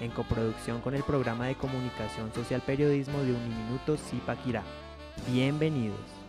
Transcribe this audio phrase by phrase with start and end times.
[0.00, 4.62] en coproducción con el programa de comunicación social periodismo de Uniminuto Zipaquirá.
[5.28, 6.24] Bienvenidos.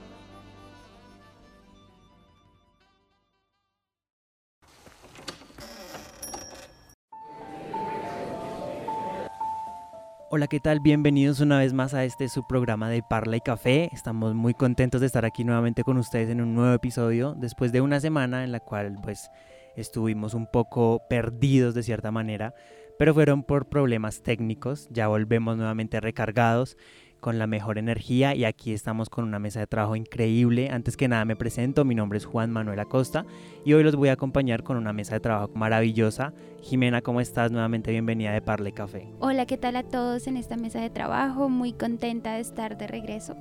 [10.37, 10.81] Hola, ¿qué tal?
[10.81, 13.89] Bienvenidos una vez más a este su programa de Parla y Café.
[13.93, 17.79] Estamos muy contentos de estar aquí nuevamente con ustedes en un nuevo episodio después de
[17.79, 19.29] una semana en la cual pues
[19.77, 22.53] estuvimos un poco perdidos de cierta manera,
[22.97, 24.87] pero fueron por problemas técnicos.
[24.91, 26.77] Ya volvemos nuevamente recargados
[27.19, 30.69] con la mejor energía y aquí estamos con una mesa de trabajo increíble.
[30.69, 33.25] Antes que nada me presento, mi nombre es Juan Manuel Acosta
[33.65, 36.33] y hoy los voy a acompañar con una mesa de trabajo maravillosa.
[36.61, 37.51] Jimena, ¿cómo estás?
[37.51, 39.07] Nuevamente bienvenida de Parle Café.
[39.19, 41.49] Hola, ¿qué tal a todos en esta mesa de trabajo?
[41.49, 43.35] Muy contenta de estar de regreso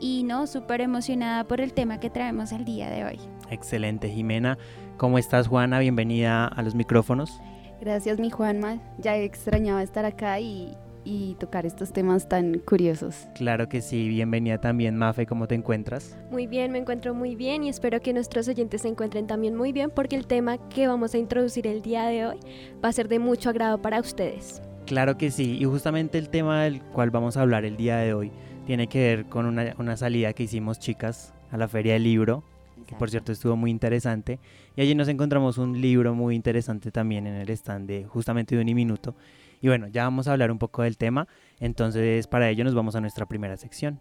[0.00, 3.20] y no, súper emocionada por el tema que traemos el día de hoy.
[3.50, 4.58] Excelente, Jimena.
[4.96, 5.78] ¿Cómo estás, Juana?
[5.78, 7.40] Bienvenida a los micrófonos.
[7.82, 8.78] Gracias, mi Juanma.
[8.98, 13.26] Ya extrañaba estar acá y, y tocar estos temas tan curiosos.
[13.34, 16.16] Claro que sí, bienvenida también Mafe, ¿cómo te encuentras?
[16.30, 19.72] Muy bien, me encuentro muy bien y espero que nuestros oyentes se encuentren también muy
[19.72, 22.38] bien porque el tema que vamos a introducir el día de hoy
[22.84, 24.62] va a ser de mucho agrado para ustedes.
[24.86, 28.14] Claro que sí, y justamente el tema del cual vamos a hablar el día de
[28.14, 28.30] hoy
[28.64, 32.44] tiene que ver con una, una salida que hicimos chicas a la feria del libro,
[32.86, 34.38] que por cierto estuvo muy interesante,
[34.76, 38.62] y allí nos encontramos un libro muy interesante también en el stand de justamente de
[38.62, 39.14] un minuto
[39.62, 41.28] y bueno, ya vamos a hablar un poco del tema,
[41.60, 44.00] entonces para ello nos vamos a nuestra primera sección.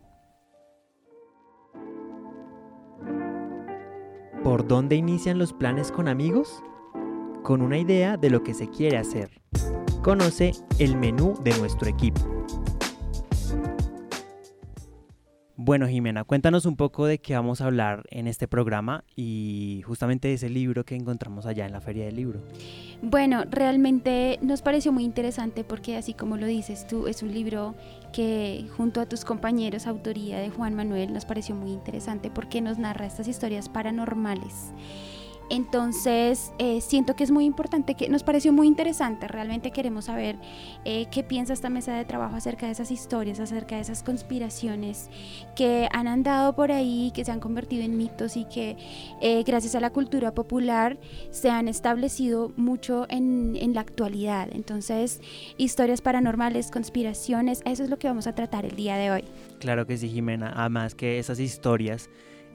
[4.44, 6.64] ¿Por dónde inician los planes con amigos?
[7.44, 9.30] Con una idea de lo que se quiere hacer.
[10.02, 12.22] Conoce el menú de nuestro equipo.
[15.64, 20.28] Bueno, Jimena, cuéntanos un poco de qué vamos a hablar en este programa y justamente
[20.28, 22.42] de ese libro que encontramos allá en la Feria del Libro.
[23.04, 27.76] Bueno, realmente nos pareció muy interesante porque así como lo dices tú, es un libro
[28.12, 32.80] que junto a tus compañeros, autoría de Juan Manuel, nos pareció muy interesante porque nos
[32.80, 34.74] narra estas historias paranormales
[35.52, 40.38] entonces, eh, siento que es muy importante, que nos pareció muy interesante, realmente queremos saber
[40.86, 45.10] eh, qué piensa esta mesa de trabajo acerca de esas historias, acerca de esas conspiraciones
[45.54, 48.78] que han andado por ahí, que se han convertido en mitos y que
[49.20, 50.98] eh, gracias a la cultura popular
[51.32, 54.48] se han establecido mucho en, en la actualidad.
[54.54, 55.20] Entonces,
[55.58, 59.26] historias paranormales, conspiraciones, eso es lo que vamos a tratar el día de hoy.
[59.60, 62.10] Claro que sí, Jimena, además que esas historias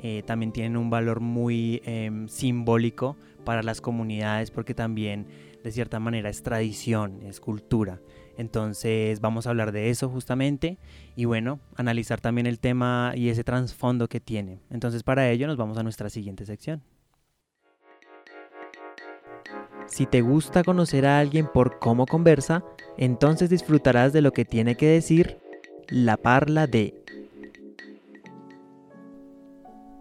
[0.08, 5.26] eh, también tienen un valor muy em, simbólico para las comunidades porque también
[5.64, 8.00] de cierta manera es tradición, es cultura.
[8.38, 10.78] Entonces vamos a hablar de eso justamente
[11.16, 14.60] y bueno, analizar también el tema y ese trasfondo que tiene.
[14.70, 16.84] Entonces para ello nos vamos a nuestra siguiente sección.
[19.86, 22.62] Si te gusta conocer a alguien por cómo conversa,
[22.96, 25.38] entonces disfrutarás de lo que tiene que decir
[25.88, 26.94] la parla de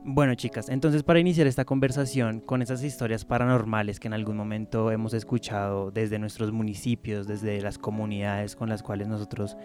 [0.07, 4.91] bueno chicas, entonces para iniciar esta conversación con esas historias paranormales que en algún momento
[4.91, 9.57] hemos escuchado desde nuestros municipios, desde las comunidades con las cuales nosotros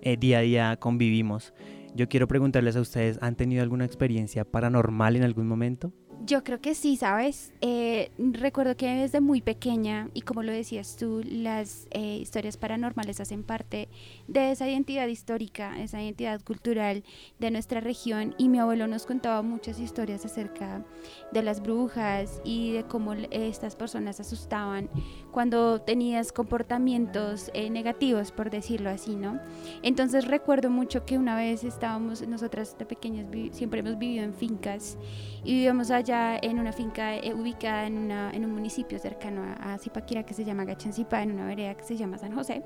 [0.00, 1.52] eh, día a día convivimos,
[1.96, 5.92] yo quiero preguntarles a ustedes, ¿han tenido alguna experiencia paranormal en algún momento?
[6.24, 7.52] Yo creo que sí, ¿sabes?
[7.60, 13.20] Eh, recuerdo que desde muy pequeña, y como lo decías tú, las eh, historias paranormales
[13.20, 13.88] hacen parte
[14.26, 17.04] de esa identidad histórica, esa identidad cultural
[17.38, 20.84] de nuestra región, y mi abuelo nos contaba muchas historias acerca
[21.32, 24.90] de las brujas y de cómo estas personas asustaban
[25.38, 29.38] cuando tenías comportamientos eh, negativos, por decirlo así, ¿no?
[29.84, 34.98] Entonces recuerdo mucho que una vez estábamos, nosotras de pequeñas siempre hemos vivido en fincas
[35.44, 39.78] y vivíamos allá en una finca eh, ubicada en, una, en, un municipio cercano a,
[39.78, 42.64] Zipaquira que se llama Gachancipa, en una vereda que se llama San José.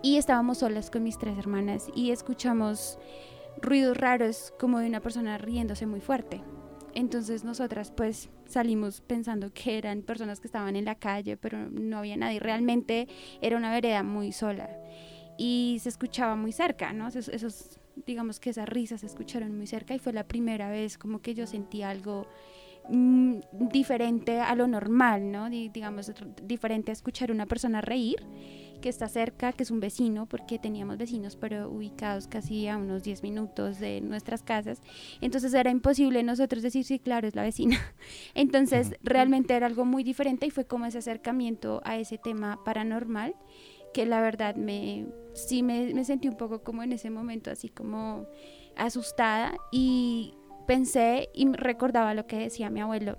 [0.00, 2.98] Y estábamos solas con mis tres hermanas y escuchamos
[3.60, 6.40] ruidos raros como de una persona riéndose muy fuerte.
[6.98, 11.98] Entonces nosotras pues salimos pensando que eran personas que estaban en la calle, pero no
[11.98, 12.40] había nadie.
[12.40, 13.06] Realmente
[13.40, 14.68] era una vereda muy sola
[15.36, 17.06] y se escuchaba muy cerca, ¿no?
[17.06, 21.22] esos digamos que esas risas se escucharon muy cerca y fue la primera vez como
[21.22, 22.26] que yo sentí algo
[22.88, 23.38] mm,
[23.70, 25.48] diferente a lo normal, ¿no?
[25.48, 26.12] digamos,
[26.42, 28.26] diferente a escuchar a una persona reír
[28.80, 33.02] que está cerca, que es un vecino, porque teníamos vecinos, pero ubicados casi a unos
[33.02, 34.80] 10 minutos de nuestras casas.
[35.20, 37.78] Entonces era imposible nosotros decir, sí, claro, es la vecina.
[38.34, 43.34] Entonces realmente era algo muy diferente y fue como ese acercamiento a ese tema paranormal
[43.92, 47.70] que la verdad me sí me, me sentí un poco como en ese momento así
[47.70, 48.26] como
[48.76, 50.34] asustada y
[50.66, 53.16] pensé y recordaba lo que decía mi abuelo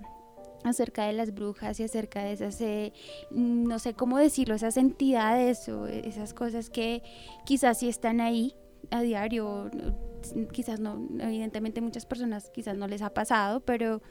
[0.64, 2.92] acerca de las brujas y acerca de esas, eh,
[3.30, 7.02] no sé cómo decirlo, esas entidades o esas cosas que
[7.44, 8.54] quizás sí están ahí
[8.90, 9.70] a diario,
[10.52, 14.02] quizás no, evidentemente muchas personas quizás no les ha pasado, pero,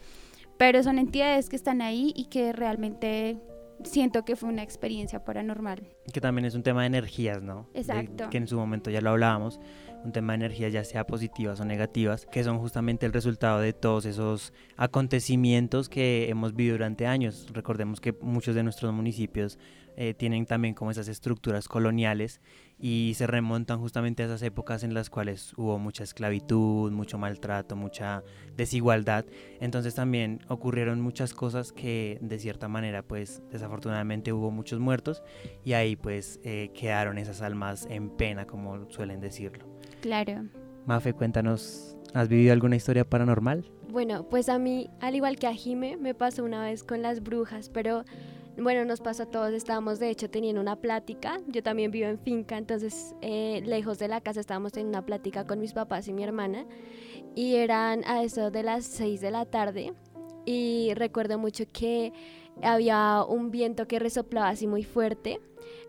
[0.56, 3.38] pero son entidades que están ahí y que realmente
[3.84, 5.82] siento que fue una experiencia paranormal.
[6.12, 7.68] Que también es un tema de energías, ¿no?
[7.74, 8.28] Exacto.
[8.30, 9.60] que en su momento ya lo hablábamos,
[10.04, 13.72] un tema de energías ya sea positivas o negativas, que son justamente el resultado de
[13.72, 17.46] todos esos acontecimientos que hemos vivido durante años.
[17.52, 19.58] Recordemos que muchos de nuestros municipios
[19.96, 22.40] eh, tienen también como esas estructuras coloniales
[22.78, 27.76] y se remontan justamente a esas épocas en las cuales hubo mucha esclavitud, mucho maltrato,
[27.76, 28.22] mucha
[28.56, 29.26] desigualdad.
[29.60, 35.22] Entonces también ocurrieron muchas cosas que de cierta manera pues desafortunadamente hubo muchos muertos
[35.64, 39.79] y ahí pues eh, quedaron esas almas en pena como suelen decirlo.
[40.00, 40.44] Claro.
[40.86, 43.64] Mafe, cuéntanos, ¿has vivido alguna historia paranormal?
[43.88, 47.22] Bueno, pues a mí, al igual que a Jime, me pasó una vez con las
[47.22, 48.04] brujas, pero
[48.56, 52.18] bueno, nos pasó a todos, estábamos de hecho teniendo una plática, yo también vivo en
[52.18, 56.12] finca, entonces eh, lejos de la casa estábamos teniendo una plática con mis papás y
[56.12, 56.66] mi hermana
[57.34, 59.92] y eran a eso de las 6 de la tarde
[60.44, 62.12] y recuerdo mucho que
[62.62, 65.40] había un viento que resoplaba así muy fuerte.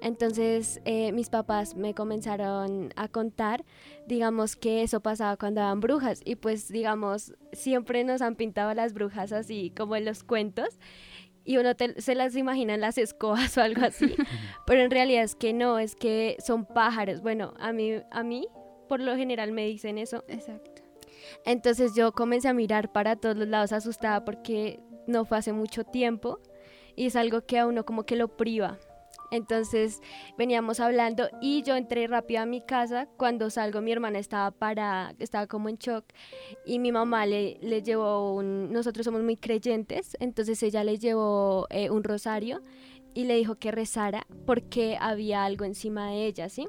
[0.02, 3.66] Entonces eh, mis papás me comenzaron a contar,
[4.12, 6.22] digamos, que eso pasaba cuando eran brujas.
[6.26, 10.80] Y pues, digamos, siempre nos han pintado las brujas así como en los cuentos
[11.46, 14.14] y uno se las imagina en las escobas o algo así,
[14.68, 17.22] pero en realidad es que no, es que son pájaros.
[17.22, 18.48] Bueno, a mí, a mí
[18.90, 20.26] por lo general me dicen eso.
[20.28, 20.82] Exacto.
[21.46, 25.86] Entonces yo comencé a mirar para todos los lados asustada porque no fue hace mucho
[25.86, 26.40] tiempo
[26.98, 28.78] y es algo que a uno como que lo priva.
[29.32, 30.02] Entonces
[30.38, 33.08] veníamos hablando y yo entré rápido a mi casa.
[33.18, 36.06] Cuando salgo mi hermana estaba para, estaba como en shock
[36.66, 41.66] y mi mamá le, le llevó un, nosotros somos muy creyentes, entonces ella le llevó
[41.70, 42.62] eh, un rosario
[43.14, 46.68] y le dijo que rezara porque había algo encima de ella, ¿sí?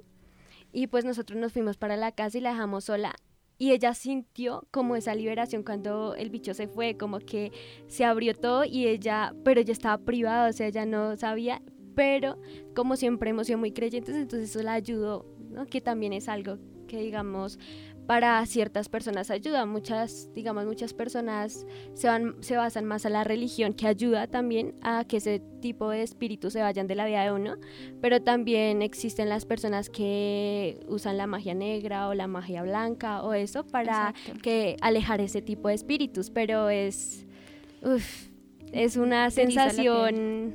[0.73, 3.14] Y pues nosotros nos fuimos para la casa y la dejamos sola
[3.59, 7.53] y ella sintió como esa liberación cuando el bicho se fue, como que
[7.87, 11.62] se abrió todo y ella, pero ella estaba privada, o sea, ella no sabía,
[11.94, 12.39] pero
[12.75, 15.67] como siempre hemos sido muy creyentes, entonces eso la ayudó, ¿no?
[15.67, 17.59] que también es algo que digamos
[18.06, 23.25] para ciertas personas ayuda, muchas, digamos, muchas personas se, van, se basan más a la
[23.25, 27.23] religión que ayuda también a que ese tipo de espíritus se vayan de la vida
[27.23, 27.56] de uno,
[28.00, 33.35] pero también existen las personas que usan la magia negra o la magia blanca o
[33.35, 37.25] eso para que alejar ese tipo de espíritus, pero es,
[38.73, 40.55] es una sensación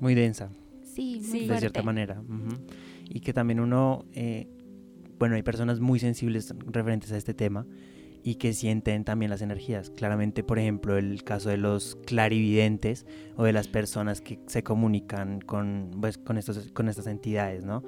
[0.00, 0.50] muy densa.
[0.94, 2.22] Sí, de cierta manera.
[3.08, 4.48] Y que también uno, eh,
[5.18, 7.66] bueno, hay personas muy sensibles referentes a este tema
[8.22, 9.90] y que sienten también las energías.
[9.90, 13.06] Claramente, por ejemplo, el caso de los clarividentes
[13.36, 17.82] o de las personas que se comunican con, pues, con, estos, con estas entidades, ¿no?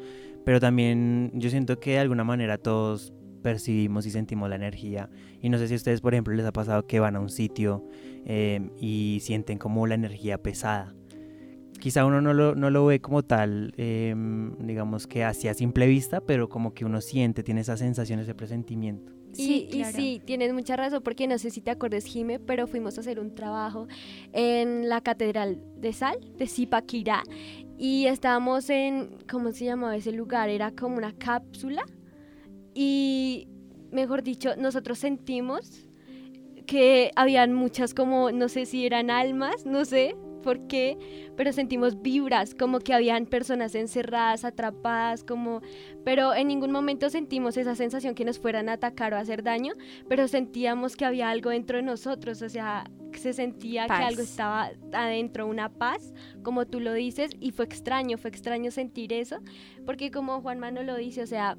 [0.45, 5.09] Pero también yo siento que de alguna manera todos percibimos y sentimos la energía.
[5.41, 7.31] Y no sé si a ustedes, por ejemplo, les ha pasado que van a un
[7.31, 7.89] sitio
[8.27, 10.95] eh, y sienten como la energía pesada
[11.87, 16.21] quizá uno no lo, no lo ve como tal, em, digamos que hacia simple vista,
[16.21, 19.13] pero como que uno siente, tiene esas sensaciones de presentimiento.
[19.31, 22.99] Sí, y, sí, tienes mucha razón, porque no sé si te acuerdas, Jime, pero fuimos
[22.99, 23.87] a hacer un trabajo
[24.33, 27.23] en la Catedral de Sal, de Zipaquirá,
[27.79, 30.49] y estábamos en, ¿cómo se llamaba ese lugar?
[30.49, 31.85] Era como una cápsula,
[32.75, 33.47] y
[33.93, 35.89] mejor dicho, nosotros sentimos
[36.67, 40.99] que habían muchas como, no sé si eran almas, no sé, por qué,
[41.37, 45.61] pero sentimos vibras, como que habían personas encerradas, atrapadas, como,
[46.05, 49.43] pero en ningún momento sentimos esa sensación que nos fueran a atacar o a hacer
[49.43, 49.75] daño,
[50.09, 54.71] pero sentíamos que había algo dentro de nosotros, o sea, se sentía que algo estaba
[54.93, 56.13] adentro, una paz,
[56.43, 59.39] como tú lo dices, y fue extraño, fue extraño sentir eso,
[59.85, 61.57] porque como Juan Manuel lo dice, o sea,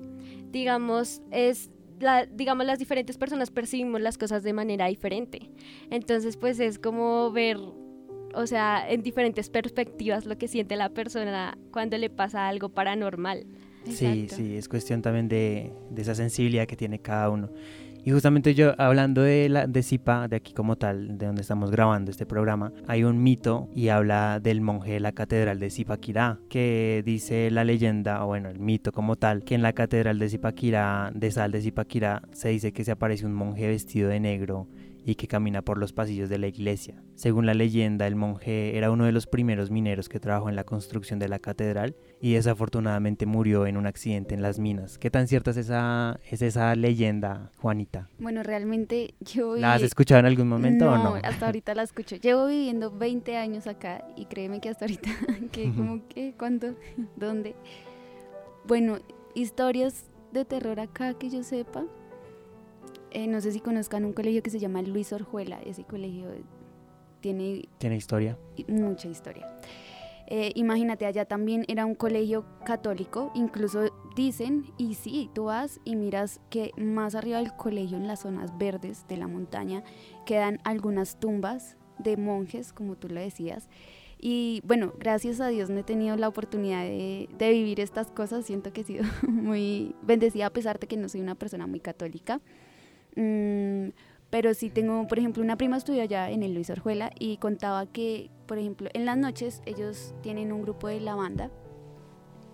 [0.51, 5.49] digamos, es la, digamos, las diferentes personas percibimos las cosas de manera diferente.
[5.89, 7.57] Entonces, pues es como ver
[8.33, 13.45] o sea, en diferentes perspectivas lo que siente la persona cuando le pasa algo paranormal.
[13.85, 17.49] Sí, sí, es cuestión también de, esa sensibilidad que tiene cada uno.
[18.03, 21.71] Y justamente yo, hablando de, la, de Zipa, de aquí como tal, de donde estamos
[21.71, 26.39] grabando este programa, hay un mito y habla del monje de la catedral de Zipaquirá,
[26.47, 30.29] que dice la leyenda, o bueno, el mito como tal, que en la catedral de
[30.29, 34.69] Zipaquirá, de Sal de Zipaquirá, se dice que se aparece un monje vestido de negro
[35.07, 37.01] y que camina por los pasillos de la iglesia.
[37.15, 40.65] Según la leyenda, el monje era uno de los primeros mineros que trabajó en la
[40.65, 44.97] construcción de la catedral y desafortunadamente murió en un accidente en las minas.
[44.97, 48.09] ¿Qué tan cierta es esa, es esa leyenda, Juanita?
[48.19, 49.55] Bueno, realmente yo...
[49.55, 51.15] ¿La has escuchado en algún momento o no?
[51.23, 52.17] hasta ahorita la escucho.
[52.17, 55.09] Llevo viviendo 20 años acá y créeme que hasta ahorita,
[55.53, 56.75] que como que, ¿cuándo?
[57.15, 57.55] ¿Dónde?
[58.65, 58.99] Bueno,
[59.35, 61.85] historias de terror acá que yo sepa,
[63.11, 65.59] eh, no sé si conozcan un colegio que se llama Luis Orjuela.
[65.65, 66.29] Ese colegio
[67.21, 67.67] tiene...
[67.77, 68.37] Tiene historia.
[68.67, 69.47] Mucha historia.
[70.29, 75.95] Eh, imagínate, allá también era un colegio católico, incluso dicen, y sí, tú vas y
[75.95, 79.83] miras que más arriba del colegio, en las zonas verdes de la montaña,
[80.25, 83.69] quedan algunas tumbas de monjes, como tú lo decías.
[84.19, 88.73] Y bueno, gracias a Dios no he tenido la oportunidad de, vivir estas cosas, siento
[88.73, 92.41] que he sido muy bendecida a pesar de que no soy una persona muy católica.
[93.17, 93.89] Mm,
[94.29, 97.87] pero sí tengo, por ejemplo, una prima estudió allá en el Luis Orjuela y contaba
[97.87, 101.49] que, por ejemplo, en las noches ellos tienen un grupo de lavanda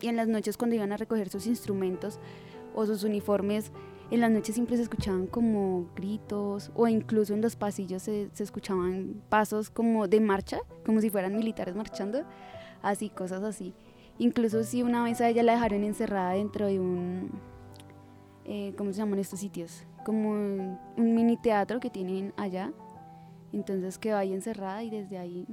[0.01, 2.19] y en las noches cuando iban a recoger sus instrumentos
[2.73, 3.71] o sus uniformes,
[4.09, 8.43] en las noches siempre se escuchaban como gritos o incluso en los pasillos se, se
[8.43, 12.23] escuchaban pasos como de marcha, como si fueran militares marchando,
[12.81, 13.73] así, cosas así.
[14.17, 17.31] Incluso si una vez a ella la dejaron encerrada dentro de un,
[18.45, 19.85] eh, ¿cómo se llaman estos sitios?
[20.03, 22.71] como un mini teatro que tienen allá.
[23.51, 25.47] Entonces quedó ahí encerrada y desde ahí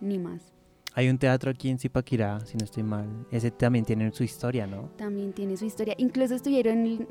[0.00, 0.52] ni más.
[0.94, 3.06] Hay un teatro aquí en Zipaquirá, si no estoy mal.
[3.30, 4.88] Ese también tiene su historia, ¿no?
[4.96, 5.94] También tiene su historia.
[5.98, 7.06] Incluso estuvieron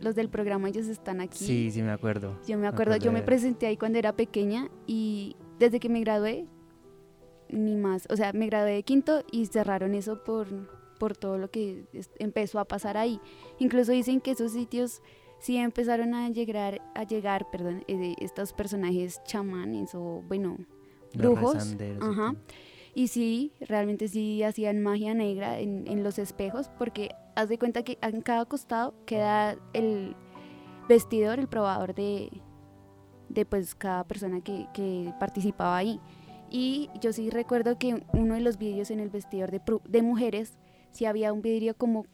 [0.00, 1.44] los del programa, ellos están aquí.
[1.44, 2.38] Sí, sí, me acuerdo.
[2.46, 6.46] Yo me acuerdo, yo me presenté ahí cuando era pequeña y desde que me gradué,
[7.48, 8.06] ni más.
[8.10, 10.46] O sea, me gradué de quinto y cerraron eso por,
[11.00, 11.86] por todo lo que
[12.18, 13.18] empezó a pasar ahí.
[13.58, 15.02] Incluso dicen que esos sitios
[15.40, 20.58] sí empezaron a llegar, a llegar perdón, eh, estos personajes chamanes o, bueno,
[21.14, 21.76] brujos.
[22.00, 22.36] Ajá.
[22.94, 27.98] Y sí, realmente sí hacían magia negra en, los espejos, porque haz de cuenta que
[28.02, 30.14] en cada costado queda el
[30.88, 32.30] vestidor, el probador de,
[33.28, 35.98] de pues cada persona que, que, participaba ahí.
[36.50, 40.58] Y yo sí recuerdo que uno de los vídeos en el vestidor de, de mujeres,
[40.92, 42.06] sí había un vidrio como,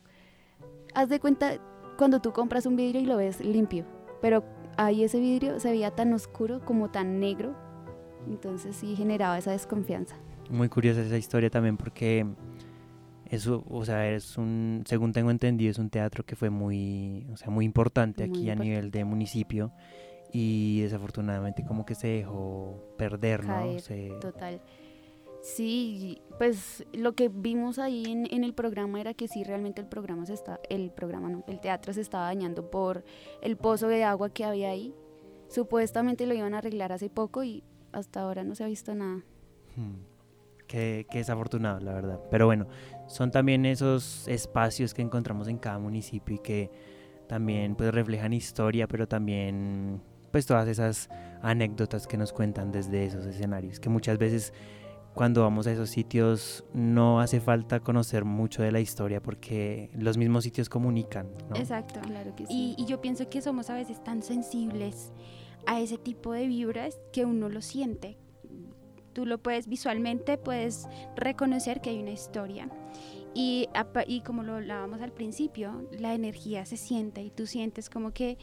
[0.94, 1.58] haz de cuenta,
[1.96, 3.84] cuando tú compras un vidrio y lo ves limpio,
[4.20, 4.44] pero
[4.76, 7.54] ahí ese vidrio se veía tan oscuro como tan negro,
[8.26, 10.16] entonces sí generaba esa desconfianza.
[10.50, 12.26] Muy curiosa esa historia también porque
[13.30, 17.36] eso, o sea, es un, según tengo entendido, es un teatro que fue muy, o
[17.36, 19.72] sea, muy importante aquí a nivel de municipio
[20.32, 23.76] y desafortunadamente como que se dejó perder, ¿no?
[24.20, 24.60] Total.
[25.46, 30.26] Sí, pues lo que vimos ahí en, el programa era que sí, realmente el programa
[30.26, 33.04] se está, el programa no, el teatro se estaba dañando por
[33.42, 34.92] el pozo de agua que había ahí.
[35.48, 37.62] Supuestamente lo iban a arreglar hace poco y
[37.92, 39.22] hasta ahora no se ha visto nada.
[39.76, 39.94] Hmm.
[40.66, 42.20] Qué, desafortunado, la verdad.
[42.28, 42.66] Pero bueno,
[43.06, 46.72] son también esos espacios que encontramos en cada municipio y que
[47.28, 51.08] también pues reflejan historia, pero también pues todas esas
[51.40, 54.52] anécdotas que nos cuentan desde esos escenarios, que muchas veces
[55.16, 60.18] cuando vamos a esos sitios no hace falta conocer mucho de la historia porque los
[60.18, 61.26] mismos sitios comunican.
[61.48, 61.56] ¿no?
[61.56, 62.74] Exacto, claro que sí.
[62.76, 65.12] Y, y, yo pienso que somos a veces tan sensibles
[65.64, 68.18] a ese tipo de vibras que uno lo siente.
[69.14, 72.68] Tú lo puedes visualmente, puedes reconocer que hay una historia.
[73.32, 73.70] Y,
[74.06, 78.36] y como lo hablábamos al principio, la energía se siente y tú sientes como que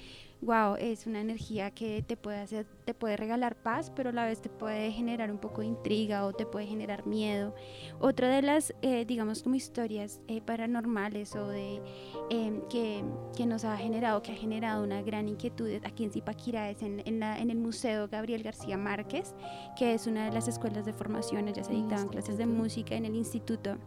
[0.44, 4.26] wow, es una energía que te puede hacer, te puede regalar paz, pero a la
[4.26, 7.56] vez te puede generar un poco de intriga o te puede generar miedo.
[8.00, 11.82] Otra de las, eh, digamos, como historias eh, paranormales o de
[12.30, 13.04] em, que,
[13.36, 17.02] que, nos ha generado, que ha generado una gran inquietud aquí en Zipaquirá es en,
[17.06, 19.34] en, en, el Museo Gabriel García Márquez,
[19.78, 23.06] que es una de las escuelas de formación, ya se dictaban clases de música en
[23.06, 23.78] el instituto.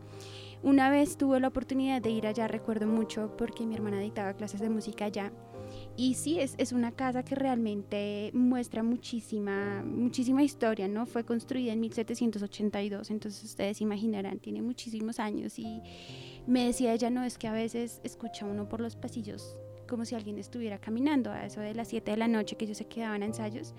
[0.62, 4.60] Una vez tuve la oportunidad de ir allá, recuerdo mucho, porque mi hermana dictaba clases
[4.60, 5.32] de música allá
[5.96, 11.06] y sí, es, es, una casa que realmente muestra muchísima, muchísima historia, ¿no?
[11.06, 15.80] Fue construida en 1782, entonces ustedes imaginarán, tiene muchísimos años y
[16.46, 19.56] me decía ella, no, es que a veces escucha uno por los pasillos
[19.88, 22.78] como si alguien estuviera caminando a eso de las 7 de la noche que ellos
[22.78, 23.72] se quedaban a ensayos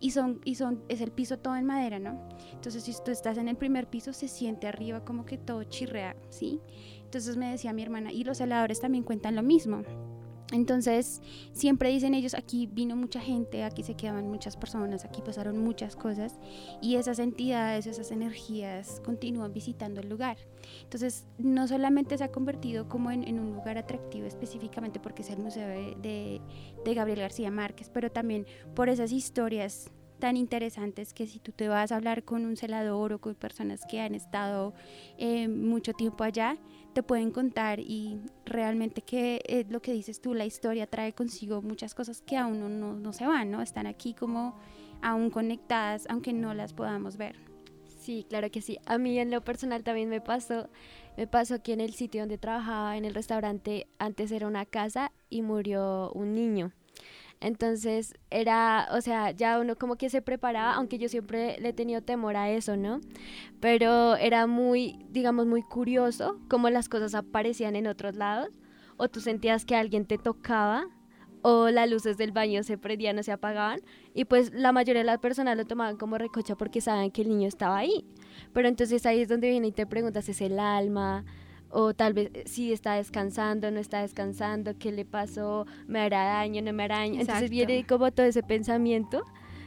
[0.00, 2.28] y son y son es el piso todo en madera, ¿no?
[2.52, 6.14] Entonces si tú estás en el primer piso se siente arriba como que todo chirrea,
[6.30, 6.60] ¿sí?
[7.02, 9.82] Entonces me decía mi hermana y los heladores también cuentan lo mismo
[10.50, 11.20] Entonces,
[11.52, 15.94] siempre dicen ellos, aquí vino mucha gente, aquí se quedaban muchas personas, aquí pasaron muchas
[15.94, 16.38] cosas
[16.80, 20.38] y esas entidades, esas energías continúan visitando el lugar.
[20.82, 25.38] Entonces, no solamente se ha convertido como en, un lugar atractivo específicamente porque es el
[25.38, 26.40] Museo de,
[26.84, 31.68] de Gabriel García Márquez, pero también por esas historias tan interesantes que si tú te
[31.68, 34.74] vas a hablar con un celador o con personas que han estado
[35.16, 36.58] eh, mucho tiempo allá,
[36.98, 41.62] te pueden contar y realmente que es lo que dices tú, la historia trae consigo
[41.62, 43.62] muchas cosas que aún no, no, se van, ¿no?
[43.62, 44.56] Están aquí como
[45.00, 47.36] aún conectadas, aunque no las podamos ver.
[48.00, 48.80] Sí, claro que sí.
[48.84, 50.70] A mí en lo personal también me pasó,
[51.16, 55.12] me pasó aquí en el sitio donde trabajaba, en el restaurante, antes era una casa
[55.30, 56.72] y murió un niño.
[57.40, 61.72] Entonces era, o sea, ya uno como que se preparaba, aunque yo siempre le he
[61.72, 63.00] tenido temor a eso, ¿no?
[63.60, 68.48] Pero era muy, digamos, muy curioso cómo las cosas aparecían en otros lados,
[68.96, 70.88] o tú sentías que alguien te tocaba,
[71.42, 73.80] o las luces del baño se prendían o se apagaban,
[74.12, 77.28] y pues la mayoría de las personas lo tomaban como recocha porque saben que el
[77.28, 78.04] niño estaba ahí.
[78.52, 81.24] Pero entonces ahí es donde viene y te preguntas, ¿es el alma?
[81.70, 86.24] O tal vez eh, si está descansando, no está descansando, qué le pasó, me hará
[86.24, 87.20] daño, no me hará daño.
[87.20, 89.24] Entonces viene como todo ese pensamiento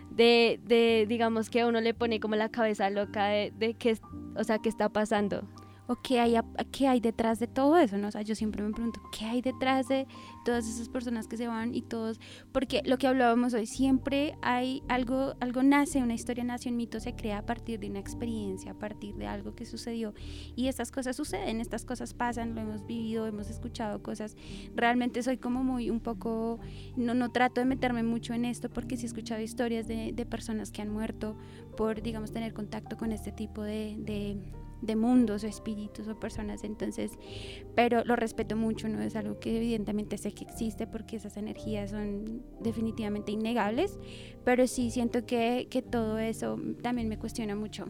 [0.10, 3.98] de, de, digamos, que a uno le pone como la cabeza loca de, de qué,
[4.36, 5.48] o sea, qué está pasando
[5.92, 6.36] o qué hay,
[6.72, 8.08] qué hay detrás de todo eso, ¿no?
[8.08, 10.08] O sea, yo siempre me pregunto, ¿qué hay detrás de
[10.46, 12.18] todas esas personas que se van y todos?
[12.54, 17.02] Porque lo que hablábamos hoy, siempre hay algo, algo nace, una historia nace, un mito
[17.02, 20.14] se crea a partir de una experiencia, a partir de algo que sucedió.
[20.56, 24.38] Y estas cosas suceden, estas cosas pasan, lo hemos vivido, hemos escuchado cosas.
[24.74, 26.62] Realmente soy como muy un poco,
[26.96, 30.26] no, no trato de meterme mucho en esto porque sí he escuchado historias de, de
[30.26, 31.36] personas que han muerto
[31.76, 34.38] por, digamos, tener contacto con este tipo de, de
[34.82, 37.12] de mundos o espíritus o personas, entonces,
[37.76, 41.92] pero lo respeto mucho, no es algo que evidentemente sé que existe porque esas energías
[41.92, 44.00] son definitivamente innegables,
[44.44, 47.88] pero sí siento que, que todo eso también me cuestiona mucho.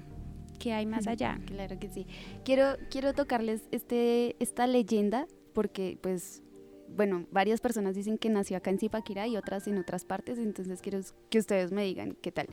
[0.60, 1.40] ¿Qué hay más allá?
[1.48, 2.06] Claro que sí.
[2.46, 6.44] Quiero, quiero tocarles este, esta leyenda porque pues
[6.96, 10.82] bueno, varias personas dicen que nació acá en Zipaquirá y otras en otras partes, entonces
[10.82, 11.00] quiero
[11.30, 12.48] que ustedes me digan qué tal.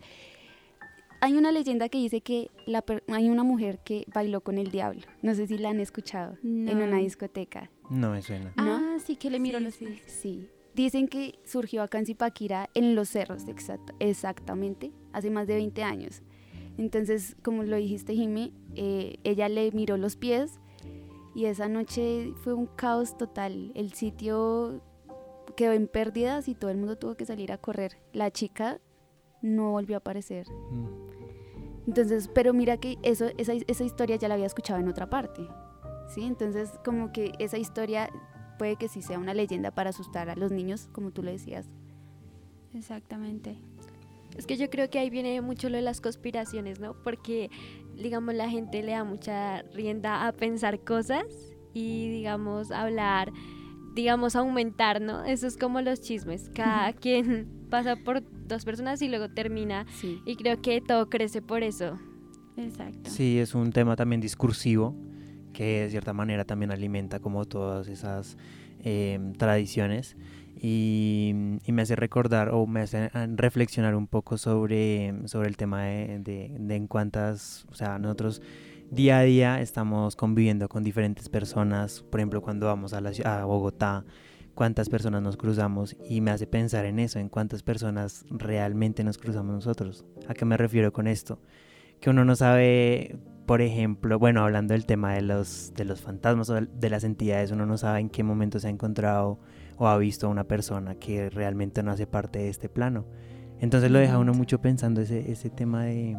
[1.21, 5.03] Hay una leyenda que dice que la hay una mujer que bailó con el diablo.
[5.23, 7.71] No sé si la han escuchado en una discoteca.
[7.91, 8.53] No me suena.
[8.57, 10.49] Ah, sí, que le miro los sí, sí.
[10.75, 13.45] Dicen que surgió acá en Zipaquira en los cerros,
[13.99, 16.23] exactamente, hace más de 20 años.
[16.77, 20.61] Entonces, como lo dijiste, Jimmy, eh, ella le miró los pies
[21.35, 23.73] y esa noche fue un caos total.
[23.75, 24.81] El sitio
[25.57, 27.99] quedó en pérdidas y todo el mundo tuvo que salir a correr.
[28.13, 28.81] La chica
[29.43, 30.47] no volvió a aparecer.
[30.71, 31.08] Mm.
[31.89, 35.49] Entonces, pero mira que eso, esa, esa historia ya la había escuchado en otra parte.
[36.15, 36.23] ¿sí?
[36.23, 38.11] Entonces, como que esa historia
[38.59, 41.67] puede que sí sea una leyenda para asustar a los niños, como tú le decías.
[42.75, 43.57] Exactamente.
[44.37, 46.93] Es que yo creo que ahí viene mucho lo de las conspiraciones, ¿no?
[47.03, 47.51] Porque,
[47.97, 51.25] digamos, la gente le da mucha rienda a pensar cosas
[51.73, 53.33] y, digamos, hablar,
[53.95, 55.25] digamos, aumentar, ¿no?
[55.25, 56.51] Eso es como los chismes.
[56.55, 59.87] Cada quien pasa por dos personas y luego termina.
[60.25, 61.99] Y creo que todo crece por eso.
[62.57, 63.11] Exacto.
[63.11, 64.95] Sí, es un tema también discursivo
[65.53, 68.37] que de cierta manera también alimenta como todas esas
[68.85, 70.17] em, tradiciones
[70.61, 71.33] y,
[71.67, 76.19] me hace recordar o me hace ah, reflexionar un poco sobre, sobre el tema de,
[76.59, 78.43] de, en cuántas, o sea, nosotros
[78.91, 83.45] día a día estamos conviviendo con diferentes personas, por ejemplo, cuando vamos a, la, a
[83.45, 84.05] Bogotá,
[84.59, 89.17] cuántas personas nos cruzamos y me hace pensar en eso, en cuántas personas realmente nos
[89.17, 90.05] cruzamos nosotros.
[90.27, 91.39] ¿A qué me refiero con esto?
[92.01, 96.51] Que uno no sabe, por ejemplo, bueno, hablando del tema de los, de los fantasmas
[96.51, 99.39] o de las entidades, uno no sabe en qué momento se ha encontrado
[99.77, 103.07] o ha visto a una persona que realmente no hace parte de este plano.
[103.61, 106.17] Entonces lo deja uno mucho pensando ese, ese tema de,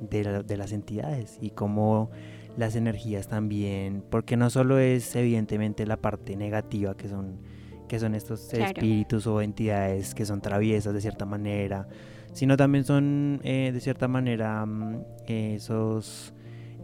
[0.00, 2.10] de, de las entidades y cómo
[2.56, 7.38] las energías también, porque no solo es evidentemente la parte negativa que son,
[7.88, 11.88] que son estos espíritus o entidades que son traviesas de cierta manera,
[12.32, 16.34] sino también son eh, de cierta manera mm, esos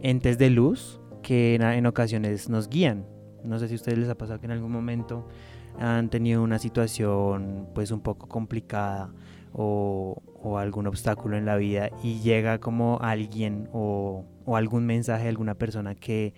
[0.01, 3.05] entes de luz que en, ocasiones nos guían.
[3.43, 5.27] No sé si a ustedes les ha pasado que en algún momento
[5.79, 9.11] han tenido una situación pues un poco complicada
[9.53, 15.23] o, o algún obstáculo en la vida y llega como alguien o o algún mensaje
[15.23, 16.33] de alguna persona que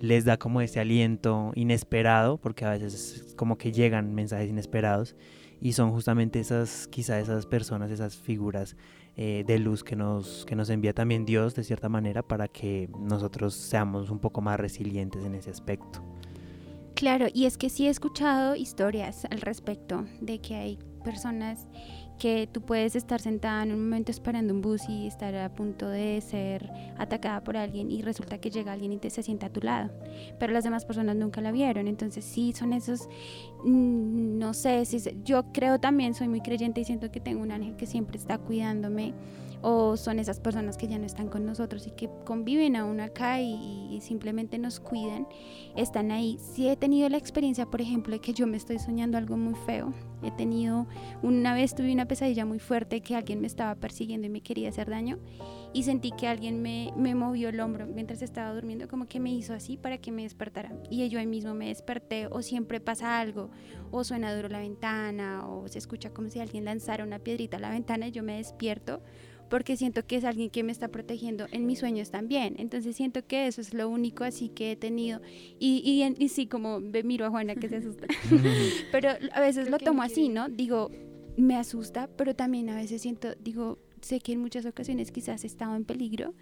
[0.00, 5.16] les da como ese aliento inesperado, porque a veces es como que llegan mensajes inesperados
[5.60, 8.76] y son justamente esas, quizá esas personas, esas figuras
[9.16, 12.90] eh, de luz que nos, que nos envía también Dios de cierta manera para que
[12.98, 16.02] nosotros seamos un poco más resilientes en ese aspecto.
[16.94, 21.66] Claro, y es que sí he escuchado historias al respecto de que hay personas
[22.18, 25.88] que tú puedes estar sentada en un momento esperando un bus y estar a punto
[25.88, 29.50] de ser atacada por alguien y resulta que llega alguien y te se sienta a
[29.50, 29.90] tu lado,
[30.38, 33.08] pero las demás personas nunca la vieron, entonces sí son esos,
[33.64, 37.50] mm, no sé, si yo creo también, soy muy creyente y siento que tengo un
[37.50, 39.14] ángel que siempre está cuidándome
[39.66, 43.40] o son esas personas que ya no están con nosotros y que conviven aún acá
[43.40, 45.26] y, simplemente nos cuidan,
[45.76, 46.38] están ahí.
[46.38, 49.54] Si he tenido la experiencia, por ejemplo, de que yo me estoy soñando algo muy
[49.54, 50.86] feo, he tenido,
[51.22, 54.68] una vez tuve una pesadilla muy fuerte que alguien me estaba persiguiendo y me quería
[54.68, 55.18] hacer daño
[55.72, 59.32] y sentí que alguien me, me movió el hombro mientras estaba durmiendo, como que me
[59.32, 60.72] hizo así para que me despertara.
[60.88, 63.50] Y yo mismo me desperté o siempre pasa algo,
[63.90, 67.60] o suena duro la ventana, o se escucha como si alguien lanzara una piedrita a
[67.60, 69.02] la ventana y yo me despierto
[69.48, 72.56] porque siento que es alguien que me está protegiendo en mis sueños también.
[72.58, 75.20] Entonces siento que eso es lo único así que he tenido.
[75.58, 78.06] Y, y, y sí, como miro a Juana que se asusta.
[78.92, 80.48] pero a veces lo tomo así, ¿no?
[80.48, 80.90] Digo,
[81.36, 85.46] me asusta, pero también a veces siento, digo, sé que en muchas ocasiones quizás he
[85.46, 86.34] estado en peligro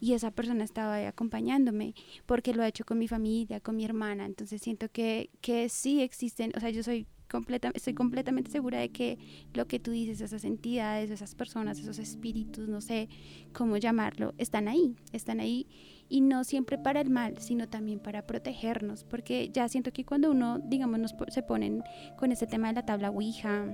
[0.00, 1.94] y esa persona estaba ahí acompañándome
[2.26, 4.26] porque lo ha hecho con mi familia, con mi hermana.
[4.26, 8.90] Entonces siento que, que sí existen, o sea, yo soy completa, estoy completamente segura de
[8.90, 9.18] que
[9.54, 13.08] lo que tú dices, esas entidades, esas personas, esos espíritus, no sé
[13.52, 15.66] cómo llamarlo, están ahí, están ahí
[16.08, 20.30] y no siempre para el mal, sino también para protegernos, porque ya siento que cuando
[20.30, 21.82] uno, digamos, nos, se ponen
[22.18, 23.66] con ese tema de la tabla Ouija,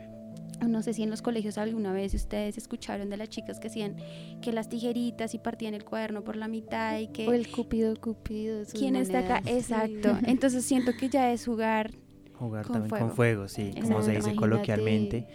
[0.66, 3.96] no sé si en los colegios alguna vez ustedes escucharon de las chicas que hacían
[4.40, 7.28] que las tijeritas y partían el cuaderno por la mitad y que...
[7.28, 8.64] O el cupido, cupido.
[8.72, 9.42] ¿Quién está acá?
[9.46, 10.18] Exacto.
[10.26, 11.90] Entonces siento que ya es jugar
[12.38, 15.26] Jugar también con fuego, sí, como se dice coloquialmente.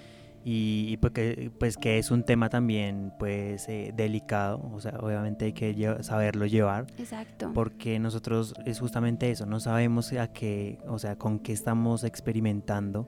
[0.44, 5.46] Y, pues, que, pues que es un tema también pues eh, delicado, o sea, obviamente
[5.46, 6.88] hay que saberlo llevar.
[6.98, 7.52] Exacto.
[7.54, 13.08] Porque nosotros es justamente eso, no sabemos a qué, o sea, con qué estamos experimentando.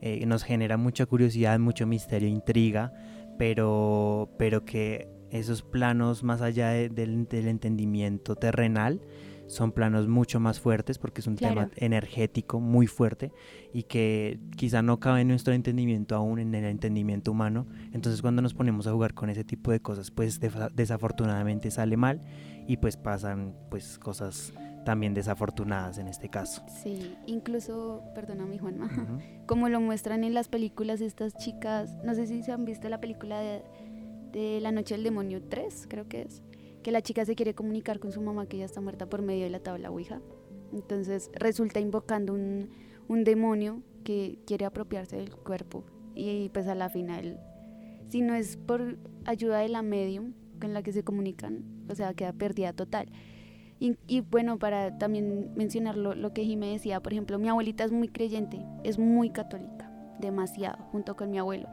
[0.00, 2.92] Eh, nos genera mucha curiosidad, mucho misterio, intriga,
[3.38, 9.00] pero, pero que esos planos más allá del, del entendimiento terrenal,
[9.48, 13.32] son planos mucho más fuertes porque es un tema energético muy fuerte
[13.72, 17.66] y que quizá no cabe en nuestro entendimiento aún, en el entendimiento humano.
[17.92, 20.38] Entonces cuando nos ponemos a jugar con ese tipo de cosas, pues
[20.74, 22.20] desafortunadamente sale mal
[22.66, 24.52] y pues pasan pues cosas
[24.84, 26.62] también desafortunadas en este caso.
[26.82, 28.90] Sí, incluso, perdóname Juanma,
[29.46, 33.00] como lo muestran en las películas estas chicas, no sé si se han visto la
[33.00, 33.62] película de,
[34.32, 36.42] de La Noche del Demonio 3, creo que es
[36.88, 39.44] que la chica se quiere comunicar con su mamá que ya está muerta por medio
[39.44, 40.22] de la tabla Ouija.
[40.72, 42.70] Entonces resulta invocando un,
[43.08, 47.38] un demonio que quiere apropiarse del cuerpo y pues a la final,
[48.08, 48.96] si no es por
[49.26, 53.12] ayuda de la medium con la que se comunican, o sea, queda perdida total.
[53.78, 57.84] Y, y, bueno, para también mencionar lo, lo que Jimé decía, por ejemplo, mi abuelita
[57.84, 61.68] es muy creyente, es muy católica, demasiado, junto con mi abuelo.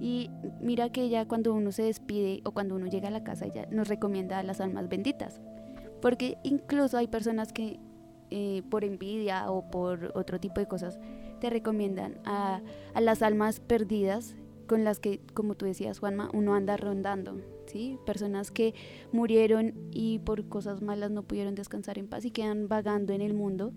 [0.00, 3.46] Y mira que ella cuando uno se despide o cuando uno llega a la casa,
[3.46, 5.40] ella nos recomienda a las almas benditas.
[6.00, 7.78] Porque incluso hay personas que
[8.30, 10.98] eh, por envidia o por otro tipo de cosas
[11.40, 12.62] te recomiendan a,
[12.94, 14.36] a, las almas perdidas
[14.66, 17.40] con las que, como tú decías, Juanma, uno anda rondando.
[17.66, 17.98] ¿sí?
[18.06, 18.74] Personas que
[19.12, 23.34] murieron y por cosas malas no pudieron descansar en paz y quedan vagando en el
[23.34, 23.72] mundo.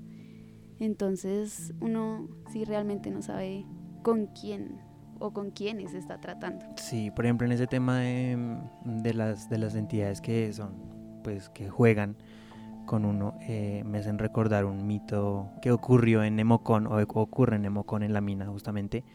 [0.79, 3.65] Entonces uno sí realmente no sabe
[4.03, 4.79] con quién
[5.23, 6.65] o con quiénes está tratando.
[6.75, 10.73] Sí, por ejemplo, en ese tema de, las, de las entidades que son,
[11.23, 12.17] pues, que juegan
[12.85, 17.61] con uno, eh, me hacen recordar un mito que ocurrió en Nemocon, o ocurre en
[17.61, 19.05] Nemocon en la mina justamente,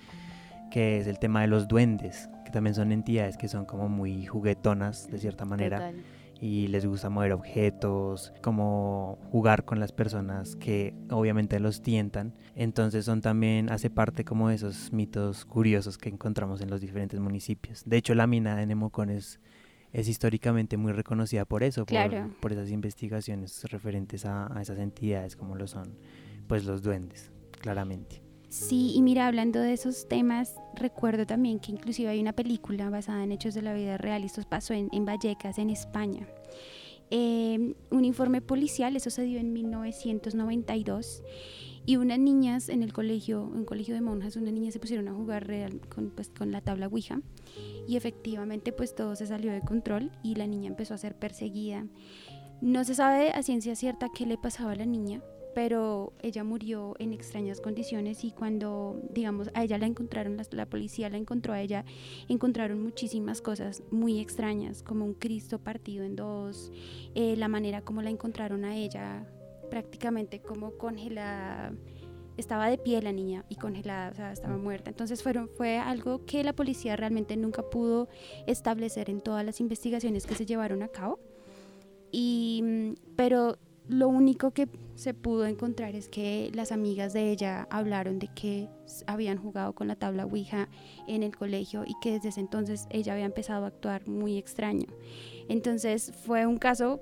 [0.71, 4.25] que es el tema de los duendes, que también son entidades que son como muy
[4.25, 5.93] juguetonas de cierta manera
[6.41, 12.35] y les gusta mover objetos, como jugar con las personas que obviamente los tientan.
[12.55, 17.19] Entonces son también, hace parte como de esos mitos curiosos que encontramos en los diferentes
[17.19, 17.83] municipios.
[17.85, 19.41] De hecho, la mina de Nemocon es,
[19.93, 21.99] es históricamente muy reconocida por eso, por,
[22.41, 25.97] por, esas investigaciones referentes a, a esas entidades como lo son
[26.47, 28.28] pues los duendes, claramente.
[28.49, 33.23] Sí, y mira, hablando de esos temas, recuerdo también que inclusive hay una película basada
[33.23, 36.27] en hechos de la vida real, esto pasó en, Vallecas, en España.
[37.11, 41.23] Em, un informe policial, eso se dio en 1992,
[41.85, 45.09] y unas niñas en el colegio, en un colegio de monjas, unas niñas se pusieron
[45.09, 45.47] a jugar
[45.91, 47.21] con, pues, con la tabla Ouija,
[47.87, 51.87] y efectivamente pues todo se salió de control y la niña empezó a ser perseguida.
[52.61, 55.23] No se sabe a ciencia cierta qué le pasaba a la niña,
[55.59, 61.11] pero ella murió en extrañas condiciones y cuando, digamos, a ella la encontraron, la, policía
[61.11, 61.85] la encontró a ella,
[62.29, 66.71] encontraron muchísimas cosas muy extrañas, como un Cristo partido en dos,
[67.17, 69.27] eh, la manera como la encontraron a ella,
[69.69, 71.73] prácticamente como congelada
[72.37, 74.91] estaba de pie la niña y congelada, o sea, estaba muerta.
[74.91, 78.09] Entonces fueron, fue algo que la policía realmente nunca pudo
[78.47, 81.19] establecer en todas las investigaciones que se llevaron a cabo.
[82.13, 87.67] Y, mm, pero lo único que se pudo encontrar es que las amigas de ella
[87.71, 88.69] hablaron de que
[89.07, 90.69] habían jugado con la tabla Ouija
[91.07, 94.87] en el colegio y que desde ese entonces ella había empezado a actuar muy extraño.
[95.49, 97.01] Entonces fue un caso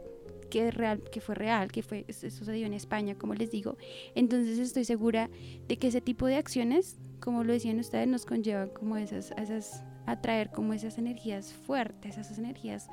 [0.49, 3.77] que, real, que fue real, que fue, sucedió en España, como les digo.
[4.15, 5.29] Entonces estoy segura
[5.67, 9.83] de que ese tipo de acciones, como lo decían ustedes, nos conllevan como esas, esas,
[10.07, 12.89] a traer como esas energías fuertes, esas energías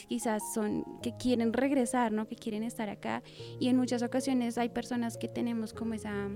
[0.00, 2.26] que quizás son, que quieren regresar, ¿no?
[2.26, 3.22] Que quieren estar acá.
[3.58, 6.28] Y en muchas ocasiones hay personas que tenemos como esa,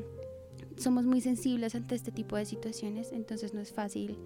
[0.76, 4.18] somos muy sensibles ante este tipo de situaciones, entonces no es fácil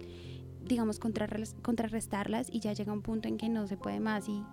[0.69, 4.43] digamos, contrarrestarlas y ya llega un punto en que no se puede más y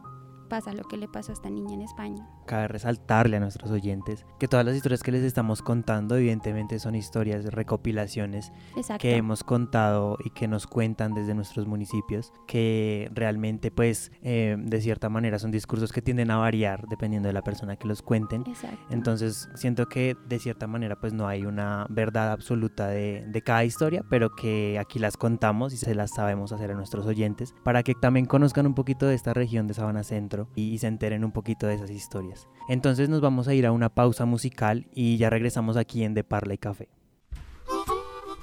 [0.46, 2.26] pasa lo que le pasó a esta niña en España.
[2.46, 6.94] Cabe resaltarle a nuestros oyentes que todas las historias que les estamos contando evidentemente son
[6.94, 8.52] historias, recopilaciones
[8.98, 14.80] que hemos contado y que nos cuentan desde nuestros municipios, que realmente pues eh, de
[14.80, 18.44] cierta manera son discursos que tienden a variar dependiendo de la persona que los cuenten.
[18.90, 23.64] Entonces siento que de cierta manera pues no hay una verdad absoluta de, de cada
[23.64, 27.82] historia, pero que aquí las contamos y se las sabemos hacer a nuestros oyentes para
[27.82, 31.32] que también conozcan un poquito de esta región de Sabana Centro y se enteren un
[31.32, 32.48] poquito de esas historias.
[32.68, 36.24] Entonces nos vamos a ir a una pausa musical y ya regresamos aquí en De
[36.24, 36.88] Parla y Café.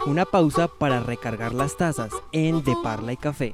[0.06, 3.54] Una pausa para recargar las tazas en De Parla y Café.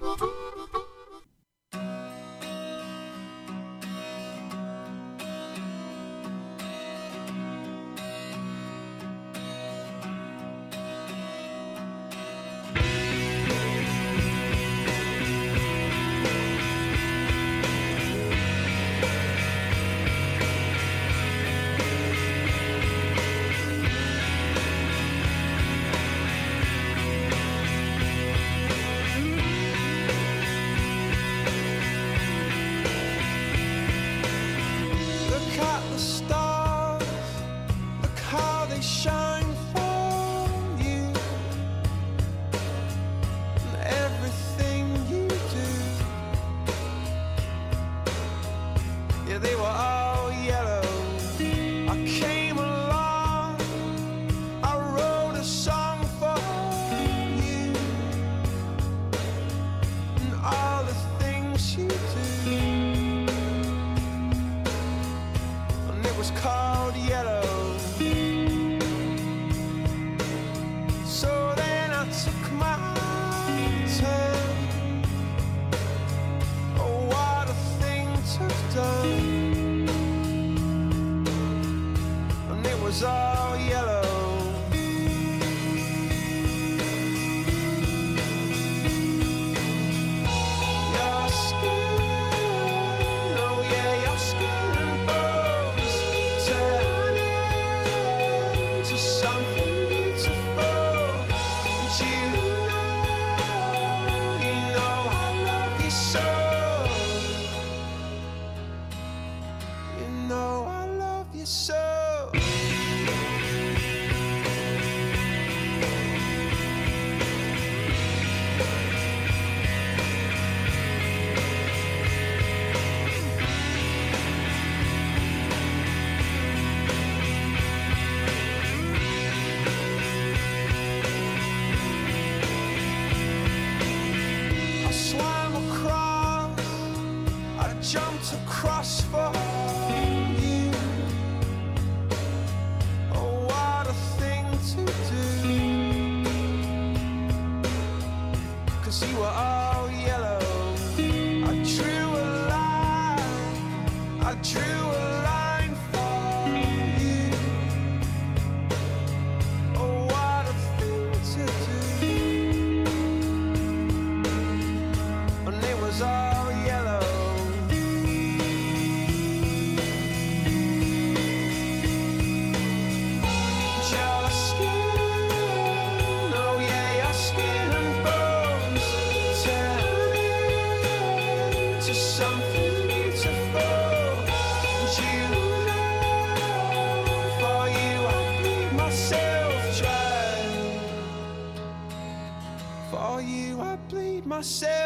[194.41, 194.78] say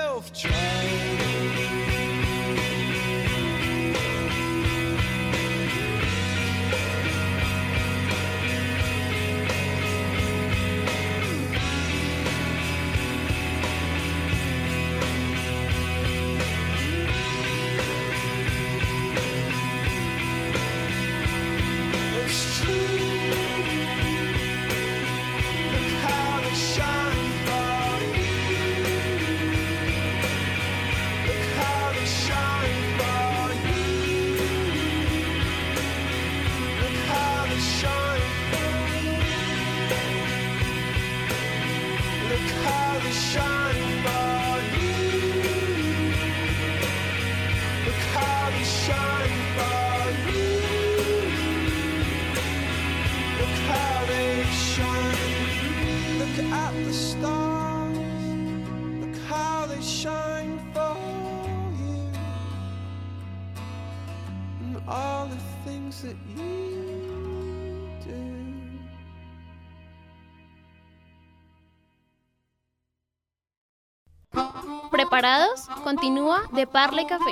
[75.93, 77.31] Continúa de Parla y Café.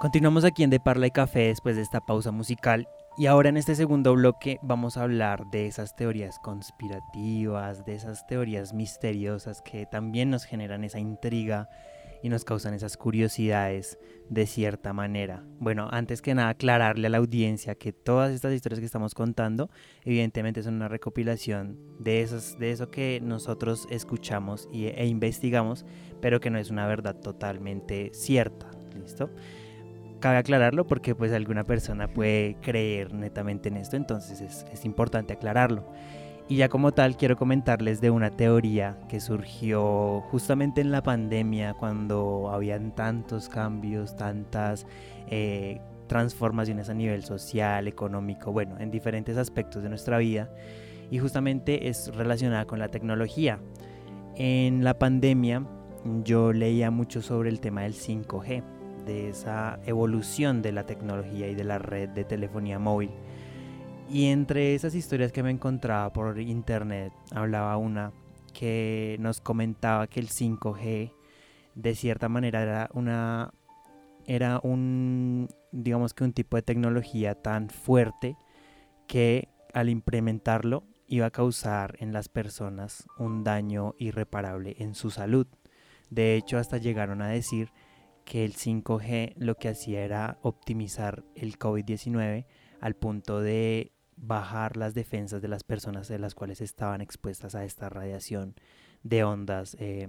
[0.00, 3.56] Continuamos aquí en De Parla y Café después de esta pausa musical y ahora en
[3.56, 9.86] este segundo bloque vamos a hablar de esas teorías conspirativas, de esas teorías misteriosas que
[9.86, 11.68] también nos generan esa intriga
[12.22, 13.98] y nos causan esas curiosidades
[14.28, 15.44] de cierta manera.
[15.58, 19.70] Bueno, antes que nada aclararle a la audiencia que todas estas historias que estamos contando
[20.04, 25.86] evidentemente son una recopilación de, esos, de eso que nosotros escuchamos y, e investigamos,
[26.20, 28.70] pero que no es una verdad totalmente cierta.
[28.98, 29.30] ¿Listo?
[30.20, 35.34] cabe aclararlo porque pues alguna persona puede creer netamente en esto, entonces es, es, importante
[35.34, 35.92] aclararlo.
[36.48, 41.74] Y ya como tal quiero comentarles de una teoría que surgió justamente en la pandemia
[41.74, 44.86] cuando habían tantos cambios, tantas
[45.28, 50.48] eh, transformaciones a nivel social, económico, bueno, en diferentes aspectos de nuestra vida
[51.10, 53.58] y justamente es relacionada con la tecnología.
[54.36, 55.66] En la pandemia
[56.22, 58.62] yo leía mucho sobre el tema del 5G
[59.04, 63.10] de esa evolución de la tecnología y de la red de telefonía móvil.
[64.08, 68.12] Y entre esas historias que me encontraba por internet, hablaba una
[68.52, 71.12] que nos comentaba que el 5G
[71.74, 73.52] de cierta manera era una
[74.24, 78.36] era un digamos que un tipo de tecnología tan fuerte
[79.06, 85.46] que al implementarlo iba a causar en las personas un daño irreparable en su salud.
[86.10, 87.70] De hecho, hasta llegaron a decir
[88.24, 92.46] que el 5G lo que hacía era optimizar el COVID-19
[92.80, 97.64] al punto de bajar las defensas de las personas de las cuales estaban expuestas a
[97.64, 98.54] esta radiación
[99.02, 100.08] de ondas, eh,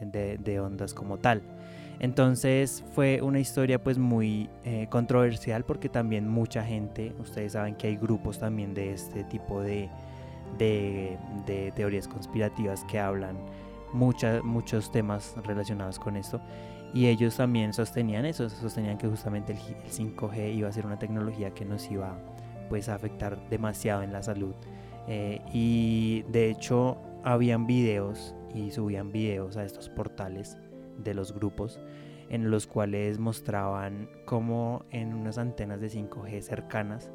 [0.00, 1.42] de, ondas como tal.
[1.98, 7.88] Entonces fue una historia pues muy eh, controversial porque también mucha gente, ustedes saben que
[7.88, 9.88] hay grupos también de este tipo de,
[10.58, 13.36] de, teorías conspirativas que hablan
[13.92, 16.40] mucha, muchos temas relacionados con esto
[16.94, 21.50] y ellos también sostenían eso, sostenían que justamente el, 5G iba a ser una tecnología
[21.50, 22.16] que nos iba
[22.68, 24.54] pues, afectar demasiado en la salud.
[25.08, 30.58] Eh, y de hecho habían videos y subían videos a estos portales
[30.98, 31.78] de los grupos
[32.28, 37.10] en los cuales mostraban cómo en unas antenas de 5G cercanas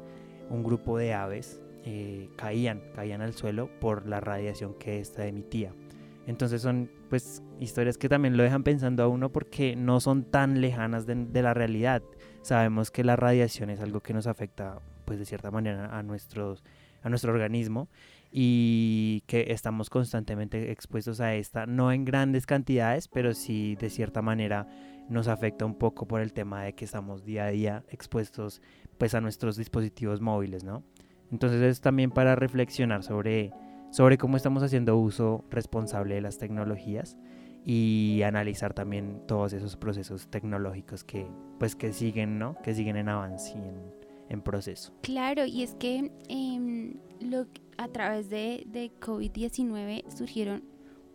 [0.48, 5.74] un grupo de aves eh, caían, caían al suelo por la radiación que ésta emitía.
[6.26, 10.60] Entonces son pues historias que también lo dejan pensando a uno porque no son tan
[10.60, 12.02] lejanas de, de, la realidad.
[12.42, 16.62] Sabemos que la radiación es algo que nos afecta pues de cierta manera a, nuestros,
[17.02, 17.88] a nuestro organismo
[18.30, 24.22] y que estamos constantemente expuestos a esta, no en grandes cantidades, pero sí de cierta
[24.22, 24.66] manera
[25.08, 28.62] nos afecta un poco por el tema de que estamos día a día expuestos
[28.98, 30.82] pues a nuestros dispositivos móviles, ¿no?
[31.30, 33.52] Entonces es también para reflexionar sobre
[33.92, 37.18] sobre cómo estamos haciendo uso responsable de las tecnologías
[37.64, 41.26] y analizar también todos esos procesos tecnológicos que
[41.58, 42.56] pues que siguen, ¿no?
[42.62, 44.01] Que siguen en avance y en,
[44.32, 44.92] en proceso.
[45.02, 50.64] Claro, y es que eh, lo, a través de, de COVID-19 surgieron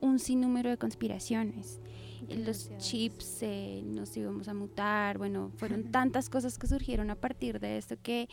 [0.01, 1.81] un sinnúmero de conspiraciones.
[2.29, 7.60] Los chips eh, nos íbamos a mutar, bueno, fueron tantas cosas que surgieron a partir
[7.60, 8.27] de esto que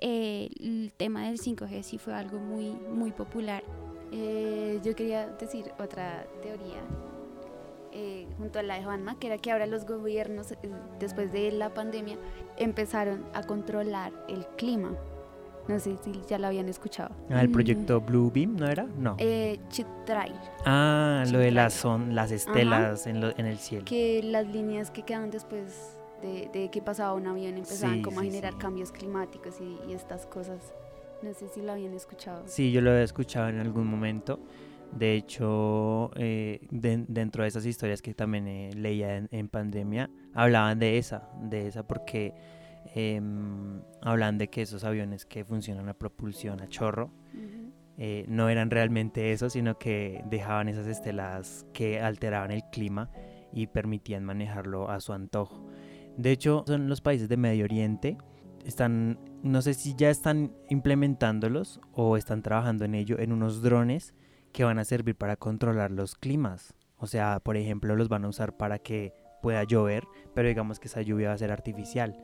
[0.00, 3.62] eh, el tema del 5G sí fue algo muy, muy popular.
[4.10, 6.82] Eh, yo quería decir otra teoría
[7.92, 10.56] eh, junto a la de Juanma, que era que ahora los gobiernos, eh,
[10.98, 12.16] después de la pandemia,
[12.56, 14.92] empezaron a controlar el clima.
[15.68, 17.14] No sé si ya lo habían escuchado.
[17.28, 18.86] Ah, el proyecto Blue Beam, ¿no era?
[18.96, 19.16] No.
[19.18, 20.34] Eh, Chitrail.
[20.64, 23.84] Ah, lo de las, son, las estelas en, lo, en, el cielo.
[23.84, 28.20] Que las líneas que quedan después de, de que pasaba un avión empezaban sí, como
[28.20, 28.58] sí, a generar sí.
[28.58, 30.72] cambios climáticos y, y estas cosas.
[31.20, 32.44] No sé si lo habían escuchado.
[32.46, 34.38] Sí, yo lo he escuchado en algún momento.
[34.92, 40.10] De hecho, eh, de, dentro de esas historias que también eh, leía en, en, pandemia,
[40.34, 42.34] hablaban de esa, de esa porque
[42.94, 43.20] eh,
[44.02, 48.28] hablan de que esos aviones que funcionan a propulsión a chorro uh -huh.
[48.28, 53.10] no eran realmente eso, sino que dejaban esas estelas que alteraban el clima
[53.52, 55.68] y permitían manejarlo a su antojo.
[56.16, 58.16] De hecho, son los países de Medio Oriente
[58.68, 64.14] están, no sé si ya están implementándolos o están trabajando en ello en unos drones
[64.58, 66.74] que van a servir para controlar los climas.
[66.96, 70.02] O sea, por ejemplo, los van a usar para que pueda llover,
[70.34, 72.20] pero digamos que esa lluvia va a ser artificial.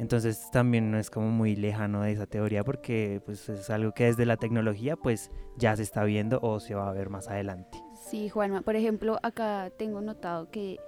[0.00, 4.06] Entonces también no es como muy lejano de esa teoría porque pues es algo que
[4.06, 7.78] desde la tecnología pues ya se está viendo o se va a ver más adelante.
[7.94, 8.62] Sí, Juanma.
[8.62, 10.80] Por ejemplo, acá tengo notado que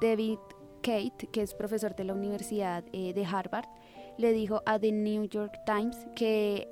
[0.00, 0.40] David
[0.82, 3.68] Kate, que es profesor de la Universidad eh, de Harvard,
[4.18, 6.68] le dijo a The New York Times que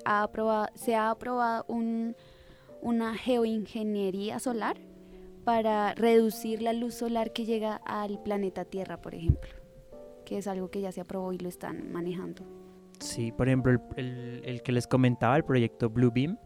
[0.74, 2.16] se ha aprobado un,
[2.82, 4.76] una geoingeniería solar
[5.44, 9.50] para reducir la luz solar que llega al planeta Tierra, por ejemplo,
[10.24, 12.44] que es algo que ya se aprobó y lo están manejando.
[13.00, 16.38] Sí, por ejemplo, el, que les comentaba, el proyecto Bluebeam,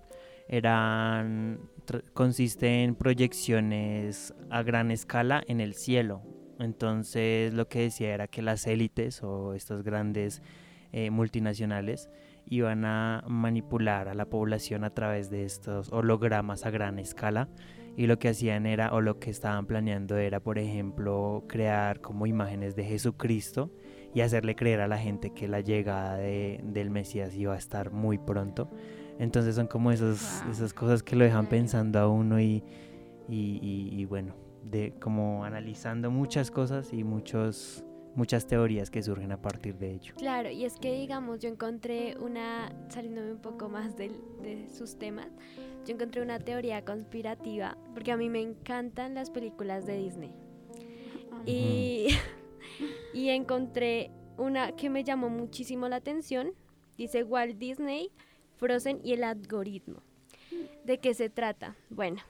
[0.46, 6.22] eran, tr- consiste en proyecciones a gran escala en el cielo.
[6.60, 10.40] Entonces lo que decía era que las élites o estos grandes
[10.92, 12.08] eh, multinacionales
[12.46, 17.48] iban a manipular a la población a través de estos hologramas a gran escala
[17.96, 22.26] y lo que hacían era o lo que estaban planeando era por ejemplo crear como
[22.26, 23.70] imágenes de Jesucristo
[24.14, 27.90] y hacerle creer a la gente que la llegada de- del Mesías iba a estar
[27.92, 28.68] muy pronto.
[29.18, 29.92] Entonces son como Wow.
[30.50, 32.62] esas cosas que lo dejan pensando a uno y,
[33.28, 34.34] y, y- y bueno,
[34.64, 37.84] de como analizando muchas cosas y muchos,
[38.14, 40.14] muchas teorías que surgen a partir de ello.
[40.16, 44.96] Claro, y es que digamos, yo encontré una, saliéndome un poco más del- de sus
[44.98, 45.28] temas,
[45.86, 50.32] yo encontré una teoría conspirativa, porque a mí me encantan las películas de Disney.
[51.46, 52.08] Y,
[53.12, 56.52] y encontré una que me llamó muchísimo la atención.
[56.96, 58.10] Dice Walt Disney,
[58.56, 60.02] Frozen y el algoritmo.
[60.84, 61.76] ¿De qué se trata?
[61.90, 62.22] Bueno,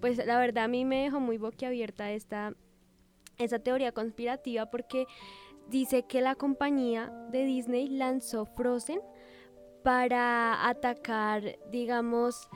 [0.00, 2.54] pues la verdad a mí me dejó muy boquiabierta esta,
[3.38, 5.06] esa teoría conspirativa porque
[5.68, 9.00] dice que la compañía de Disney lanzó Frozen
[9.82, 12.48] para atacar, digamos,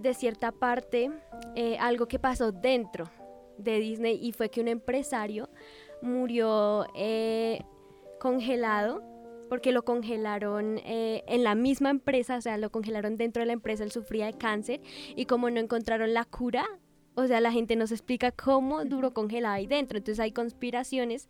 [0.00, 1.10] de cierta parte
[1.54, 3.10] eh, algo que pasó dentro
[3.58, 5.50] de Disney y fue que un empresario
[6.00, 7.62] murió eh,
[8.18, 9.02] congelado
[9.48, 13.52] porque lo congelaron eh, en la misma empresa, o sea, lo congelaron dentro de la
[13.52, 14.80] empresa, él sufría de cáncer
[15.14, 16.64] y como no encontraron la cura,
[17.14, 19.98] o sea, la gente nos explica cómo duró congelado ahí dentro.
[19.98, 21.28] Entonces hay conspiraciones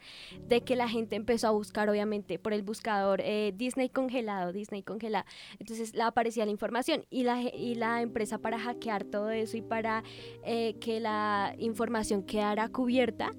[0.49, 4.83] de que la gente empezó a buscar, obviamente, por el buscador eh, Disney congelado, Disney
[4.83, 5.25] congelado.
[5.59, 9.63] Entonces la aparecía la información y la, y la empresa para hackear todo eso y
[9.63, 10.05] para
[10.45, 13.33] eh, que la información quedara cubierta,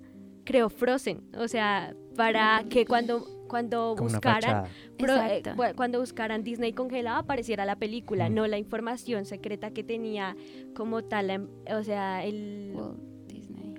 [0.44, 1.22] creó Frozen.
[1.38, 4.66] O sea, para que cuando, cuando Como buscaran.
[4.98, 5.42] Pro- eh,
[5.76, 8.34] cuando buscaran Disney congelado apareciera la película, Mm.
[8.34, 10.36] no la información secreta que tenía
[10.76, 13.76] como tal, em- o sea, el Walt Disney.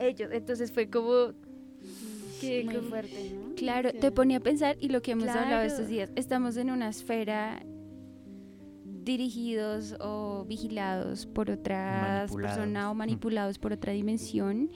[0.00, 0.30] ellos.
[0.32, 1.32] Entonces fue como
[2.40, 3.54] que Muy como- fuerte, ¿no?
[3.54, 3.98] Claro, Sí.
[3.98, 7.62] te ponía a pensar y lo que hemos hablado estos días, estamos en una esfera
[8.84, 12.98] dirigidos o vigilados por otras personas o Mm.
[12.98, 14.70] manipulados por otra dimensión,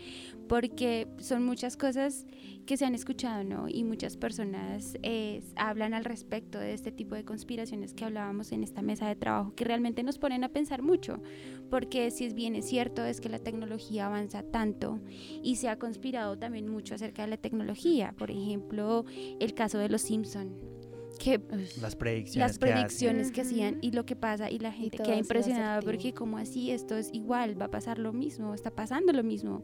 [0.48, 2.26] porque son muchas cosas
[2.66, 3.68] que se han escuchado, ¿no?
[3.68, 8.64] Y muchas personas eh, hablan al respecto de este tipo de conspiraciones que hablábamos en
[8.64, 11.22] esta mesa de trabajo, que realmente nos ponen a pensar mucho,
[11.70, 15.00] porque si es bien es cierto es que la tecnología avanza tanto
[15.42, 19.04] y se ha conspirado también mucho acerca de la tecnología, por ejemplo,
[19.38, 20.75] el caso de los Simpson
[21.18, 21.40] que
[21.80, 22.36] Las predicciones.
[22.48, 23.86] las que predicciones que hacían Ujú.
[23.86, 27.10] y lo que pasa y la gente todo queda impresionada porque como así esto es
[27.12, 29.62] igual, va a pasar lo mismo, está pasando lo mismo.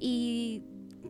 [0.00, 0.62] Y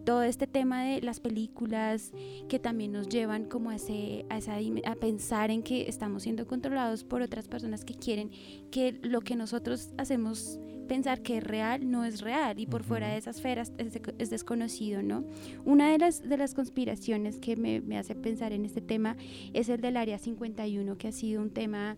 [0.05, 2.12] todo este tema de las películas
[2.49, 4.57] que también nos llevan como a, ese, a, esa
[4.87, 8.30] a pensar en que estamos siendo controlados por otras personas que quieren
[8.70, 13.07] que lo que nosotros hacemos pensar que es real no es real y por fuera
[13.07, 13.12] Ujú.
[13.14, 15.24] de esas esferas es, de- es desconocido, ¿no?
[15.64, 19.16] Una de las, de las conspiraciones que me, me hace pensar en este tema
[19.53, 21.97] es el del Área 51, que ha sido un tema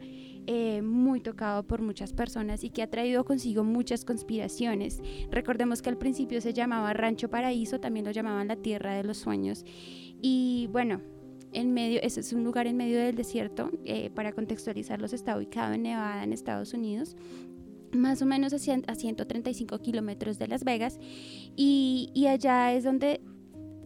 [0.49, 5.01] eh, muy tocado por muchas personas y que ha traído consigo muchas conspiraciones.
[5.31, 9.17] Recordemos que al principio se llamaba Rancho Paraíso, también lo llamaban la Tierra de los
[9.19, 9.65] Sueños.
[10.23, 11.01] Y bueno,
[11.53, 15.73] en medio, ese es un lugar en medio del desierto, eh, para contextualizarlos, está ubicado
[15.75, 17.17] en Nevada, en Estados Unidos
[17.97, 20.99] más o menos a, cien- a 135 kilómetros de Las Vegas
[21.57, 23.21] y, y allá es donde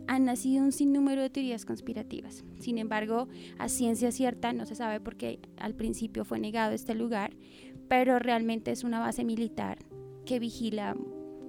[0.06, 2.44] han nacido un sinnúmero de teorías conspirativas.
[2.58, 7.36] Sin embargo, a ciencia cierta no se sabe porque al principio fue negado este lugar,
[7.88, 9.78] pero realmente es una base militar
[10.26, 10.96] que vigila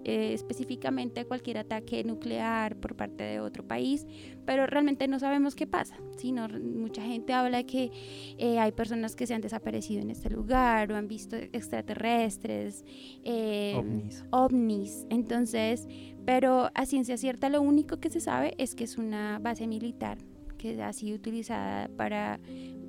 [0.03, 4.07] eh, específicamente cualquier ataque nuclear por parte de otro país,
[4.45, 5.97] pero realmente no sabemos qué pasa.
[6.17, 7.91] sino mucha gente habla que
[8.37, 12.85] eh, hay personas que se han desaparecido en este lugar o han visto extraterrestres,
[13.23, 14.25] eh, ovnis.
[14.31, 15.05] ovnis.
[15.09, 15.87] Entonces,
[16.25, 20.17] pero a ciencia cierta lo único que se sabe es que es una base militar
[20.57, 22.39] que ha sido utilizada para,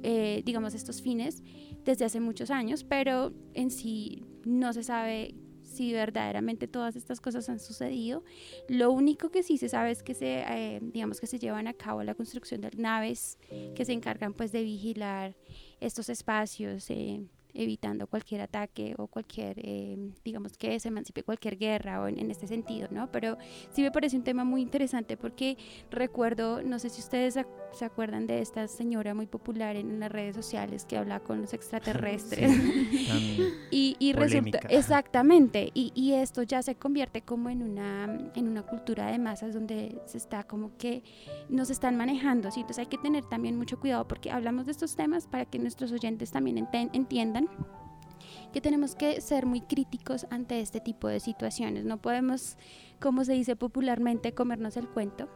[0.03, 1.43] eh, digamos, estos fines
[1.85, 5.35] desde hace muchos años, pero en sí no se sabe
[5.73, 8.23] si verdaderamente todas estas cosas han sucedido.
[8.69, 11.75] Lo único que sí se sabe es que se, eh, digamos que se llevan a
[11.75, 13.39] cabo la construcción de naves
[13.75, 15.35] que se encargan pues de vigilar
[15.81, 17.23] estos espacios, eh,
[17.55, 22.31] evitando cualquier ataque o cualquier, eh, digamos que se emancipe cualquier guerra o en, en,
[22.31, 23.11] este sentido, ¿no?
[23.11, 23.37] Pero
[23.71, 25.57] sí me parece un tema muy interesante porque
[25.91, 27.39] recuerdo, no sé si ustedes
[27.73, 31.41] se acuerdan de esta señora muy popular en, en las redes sociales que habla con
[31.41, 32.51] los extraterrestres.
[32.51, 38.49] Sí, y, y resulta, exactamente, y, y, esto ya se convierte como en una, en
[38.49, 41.03] una cultura de masas donde se está como que
[41.49, 42.61] nos están manejando, ¿sí?
[42.61, 45.93] Entonces hay que tener también mucho cuidado porque hablamos de estos temas para que nuestros
[45.93, 47.42] oyentes también entiendan
[48.53, 51.85] que tenemos que ser muy críticos ante este tipo de situaciones.
[51.85, 52.57] No podemos,
[53.01, 55.29] como se dice popularmente, comernos el cuento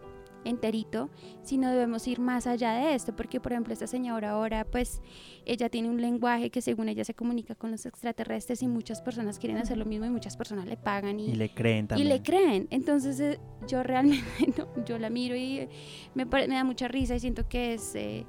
[0.49, 1.11] enterito,
[1.43, 5.01] sino debemos ir más allá de esto, porque por ejemplo esta señora ahora pues
[5.45, 9.39] ella tiene un lenguaje que según ella se comunica con los extraterrestres y muchas personas
[9.39, 12.07] quieren hacer lo mismo y muchas personas le pagan y, y le creen también.
[12.07, 14.25] Y le creen, entonces eh, yo realmente,
[14.57, 15.69] no, yo la miro y
[16.15, 17.95] me, me, da mucha risa y siento que es...
[17.95, 18.25] Eh,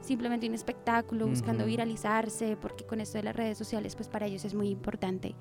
[0.00, 1.70] simplemente un espectáculo, buscando uh -huh.
[1.70, 5.34] viralizarse, porque con esto de las redes sociales, pues para ellos es muy importante.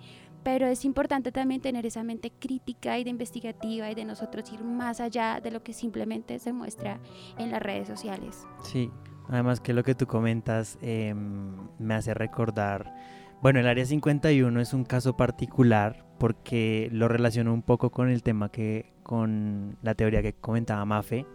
[0.43, 4.64] Pero es importante también tener esa mente crítica y de investigativa y de nosotros ir
[4.64, 6.99] más allá de lo que simplemente se muestra
[7.38, 8.45] en las redes sociales.
[8.64, 8.89] Sí,
[9.28, 12.93] además que lo que tú comentas eh, me hace recordar,
[13.41, 18.22] bueno, el Área 51 es un caso particular porque lo relaciono un poco con el
[18.22, 21.26] tema que, con la teoría que comentaba Mafe,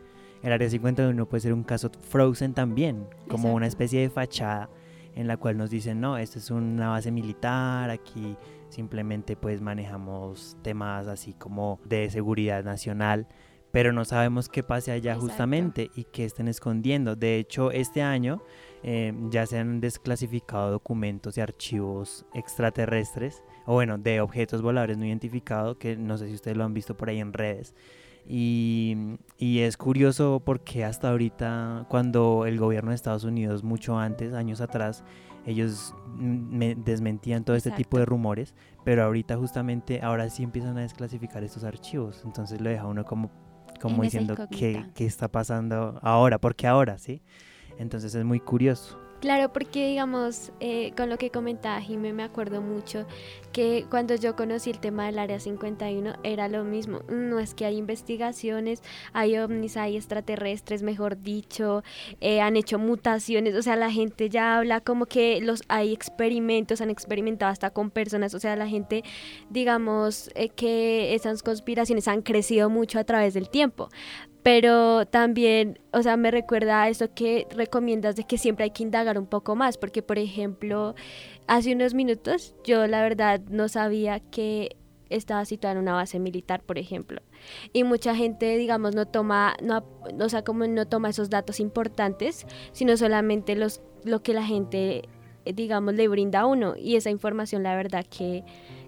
[0.45, 3.57] el Área 51 puede ser un caso Frozen también, como Exacto.
[3.57, 4.69] una especie de fachada
[5.15, 8.37] en la cual nos dicen, no, esto es una base militar, aquí
[8.69, 13.27] simplemente pues manejamos temas así como de seguridad nacional,
[13.71, 15.29] pero no sabemos qué pase allá Exacto.
[15.29, 17.17] justamente y qué estén escondiendo.
[17.17, 18.43] De hecho, este año
[18.83, 25.07] eh, ya se han desclasificado documentos y archivos extraterrestres, o bueno, de objetos voladores no
[25.07, 27.75] identificados, que no sé si ustedes lo han visto por ahí en redes.
[28.27, 34.33] Y, y, es curioso porque hasta ahorita, cuando el gobierno de Estados Unidos, mucho antes,
[34.33, 35.05] años atrás,
[35.47, 37.85] ellos me desmentían todo este Exacto.
[37.85, 42.23] tipo de rumores, pero ahorita justamente, ahora sí empiezan a desclasificar estos archivos.
[42.25, 43.31] Entonces lo deja uno como,
[43.81, 46.39] como diciendo, ¿qué, ¿qué está pasando ahora?
[46.39, 46.97] ¿Por qué ahora?
[46.99, 47.21] ¿Sí?
[47.79, 49.04] Entonces es muy curioso.
[49.25, 53.07] Claro, porque digamos, eh, con lo que comentaba Jimé, me acuerdo mucho
[53.55, 57.01] que cuando yo conocí el tema del Área 51 era lo mismo.
[57.09, 58.83] No es que hay investigaciones,
[59.15, 61.83] hay ovnis, hay extraterrestres, mejor dicho,
[62.21, 66.83] eh, han hecho mutaciones, o sea, la gente ya habla como que los hay experimentos,
[66.83, 69.05] han experimentado hasta con personas, o sea, la gente,
[69.49, 73.89] digamos, eh, que esas conspiraciones han crecido mucho a través del tiempo
[74.45, 78.83] pero también, o sea, me recuerda a eso que recomiendas de que siempre hay que
[78.83, 80.95] indagar un poco más, porque por ejemplo,
[81.47, 84.77] hace unos minutos yo la verdad no sabía que
[85.09, 87.23] estaba situada en una base militar, por ejemplo.
[87.73, 89.83] Y mucha gente, digamos, no toma, no,
[90.21, 95.09] o sea, como no toma esos datos importantes, sino solamente los, lo que la gente,
[95.47, 96.75] digamos, le brinda a uno.
[96.77, 98.45] Y esa información, la verdad, que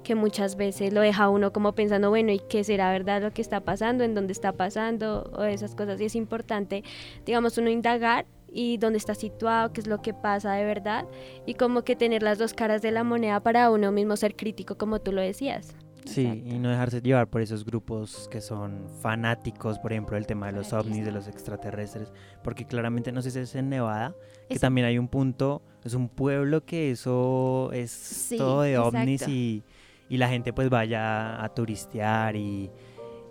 [0.06, 3.42] que muchas veces lo deja uno como pensando, bueno, ¿y qué será verdad lo que
[3.42, 4.04] está pasando?
[4.04, 5.28] ¿En dónde está pasando?
[5.36, 6.00] O esas cosas.
[6.00, 6.84] Y es importante,
[7.24, 11.06] digamos, uno indagar y dónde está situado, qué es lo que pasa de verdad
[11.44, 14.78] y como que tener las dos caras de la moneda para uno mismo ser crítico,
[14.78, 15.74] como tú lo decías.
[16.04, 16.54] Sí, Exacto.
[16.54, 20.52] y no dejarse llevar por esos grupos que son fanáticos, por ejemplo, el tema de
[20.52, 22.12] los ovnis, de los extraterrestres,
[22.44, 24.14] porque claramente, no sé si es en Nevada,
[24.48, 24.60] que es...
[24.60, 29.34] también hay un punto, es un pueblo que eso es sí, todo de ovnis exacto.
[29.34, 29.64] y
[30.08, 32.70] y la gente pues vaya a turistear y,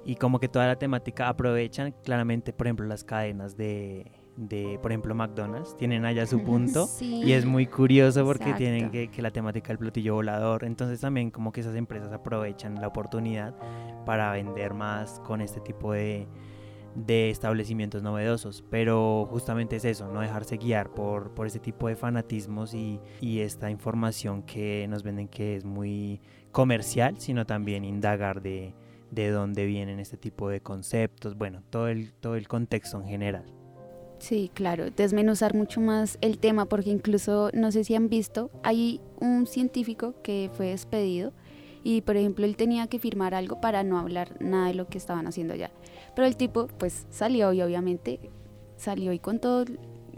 [0.04, 4.92] y, como que toda la temática aprovechan claramente, por ejemplo, las cadenas de, de por
[4.92, 7.22] ejemplo, McDonald's, tienen allá su punto sí.
[7.24, 8.60] y es muy curioso porque Exacto.
[8.60, 12.82] tienen que, que, la temática del platillo volador, entonces también como que esas empresas aprovechan
[12.82, 13.56] la oportunidad
[14.06, 16.28] para vender más con este tipo de,
[16.96, 21.96] de establecimientos novedosos, pero justamente es eso, no dejarse guiar por, por ese tipo de
[21.96, 26.22] fanatismos y, y esta información que nos venden que es muy
[26.52, 28.74] comercial, sino también indagar de,
[29.12, 33.46] de dónde vienen este tipo de conceptos, bueno, todo el, todo el contexto en general.
[34.20, 39.02] Sí, claro, desmenuzar mucho más el tema, porque incluso, no sé si han visto, hay
[39.20, 41.34] un científico que fue despedido
[41.84, 44.98] y, por ejemplo, él tenía que firmar algo para no hablar nada de lo que
[44.98, 45.72] estaban haciendo allá.
[46.16, 48.20] Pero el tipo, pues, salió y obviamente
[48.78, 49.66] salió y contó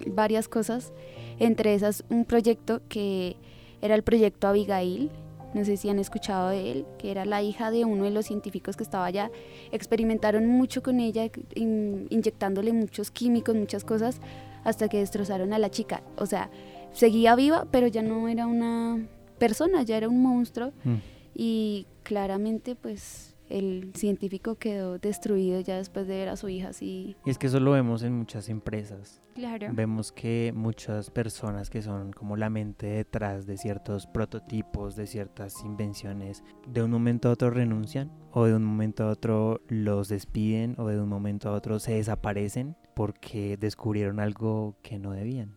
[0.07, 0.93] varias cosas,
[1.39, 3.35] entre esas un proyecto que
[3.81, 5.09] era el proyecto Abigail,
[5.53, 8.25] No sé si han escuchado de él, que era la hija de uno de los
[8.25, 9.31] científicos que estaba allá.
[9.71, 14.19] Experimentaron mucho con ella, in- inyectándole muchos químicos, muchas cosas,
[14.65, 16.03] hasta que destrozaron a la chica.
[16.17, 16.49] O sea,
[16.91, 18.99] seguía viva, pero ya no era una
[19.39, 20.73] persona, ya era un monstruo.
[20.83, 20.95] Mm.
[21.33, 27.15] Y claramente, pues, el científico quedó destruido ya después de ver a su hija así.
[27.25, 29.21] Y es que eso lo vemos en muchas empresas.
[29.35, 29.67] Claro.
[29.71, 35.63] Vemos que muchas personas que son como la mente detrás de ciertos prototipos, de ciertas
[35.63, 40.75] invenciones, de un momento a otro renuncian o de un momento a otro los despiden
[40.77, 45.55] o de un momento a otro se desaparecen porque descubrieron algo que no debían.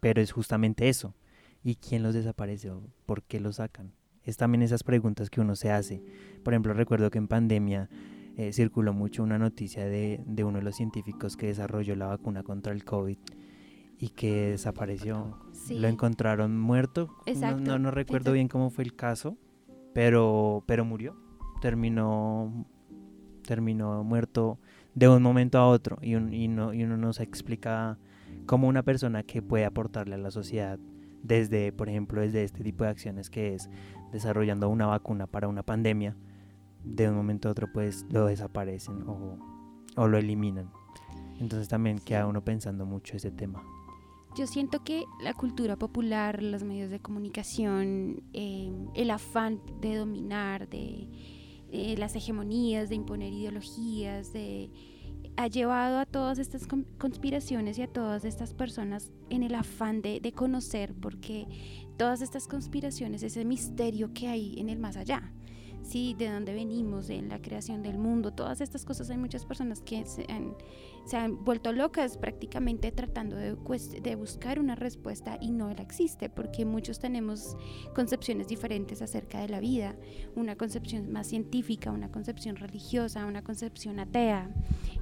[0.00, 1.14] Pero es justamente eso.
[1.62, 3.92] ¿Y quién los desaparece o por qué los sacan?
[4.24, 6.02] Es también esas preguntas que uno se hace.
[6.42, 7.88] Por ejemplo, recuerdo que en pandemia
[8.36, 12.42] eh, circuló mucho una noticia de, de uno de los científicos que desarrolló la vacuna
[12.42, 13.18] contra el COVID
[13.98, 15.38] y que desapareció.
[15.52, 15.78] Sí.
[15.78, 17.08] Lo encontraron muerto.
[17.08, 17.60] No- Exacto.
[17.62, 18.32] No, no recuerdo Exacto.
[18.32, 19.36] bien cómo fue el caso,
[19.92, 21.16] pero, pero murió.
[21.60, 22.66] Terminó,
[23.46, 24.58] terminó muerto
[24.94, 27.98] de un momento a otro y, un- y no, y uno nos explica
[28.46, 30.78] cómo una persona que puede aportarle a la sociedad
[31.22, 33.70] desde, por ejemplo, desde este tipo de acciones que es
[34.14, 36.16] desarrollando una vacuna para una pandemia,
[36.84, 39.36] de un momento a otro pues lo desaparecen o,
[39.96, 40.70] o lo eliminan.
[41.40, 43.62] Entonces también queda uno pensando mucho ese tema.
[44.36, 50.68] Yo siento que la cultura popular, los medios de comunicación, eh, el afán de dominar,
[50.68, 51.08] de
[51.72, 54.70] eh, las hegemonías, de imponer ideologías, de
[55.36, 60.00] ha llevado a todas estas con- conspiraciones y a todas estas personas en el afán
[60.00, 61.48] de, de conocer, porque
[61.96, 65.32] todas estas conspiraciones, ese misterio que hay en el más allá,
[65.82, 69.80] sí, de dónde venimos, de la creación del mundo, todas estas cosas, hay muchas personas
[69.80, 70.56] que se han,
[71.04, 73.56] se han vuelto locas prácticamente tratando de,
[74.02, 77.56] de buscar una respuesta y no la existe, porque muchos tenemos
[77.94, 79.96] concepciones diferentes acerca de la vida,
[80.34, 84.50] una concepción más científica, una concepción religiosa, una concepción atea.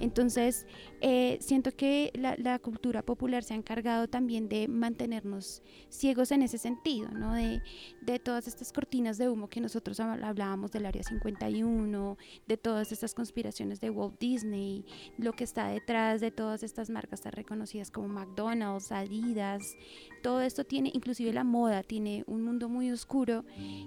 [0.00, 0.66] Entonces,
[1.00, 6.42] eh, siento que la, la cultura popular se ha encargado también de mantenernos ciegos en
[6.42, 7.34] ese sentido, ¿no?
[7.34, 7.62] De,
[8.00, 12.16] de todas estas cortinas de humo que nosotros habl- hablábamos del Área 51,
[12.48, 14.84] de todas estas conspiraciones de Walt Disney,
[15.18, 19.62] lo que está detrás de todas estas marcas tan reconocidas como McDonald's, Adidas,
[20.22, 23.44] todo esto tiene, inclusive la moda, tiene un mundo muy oscuro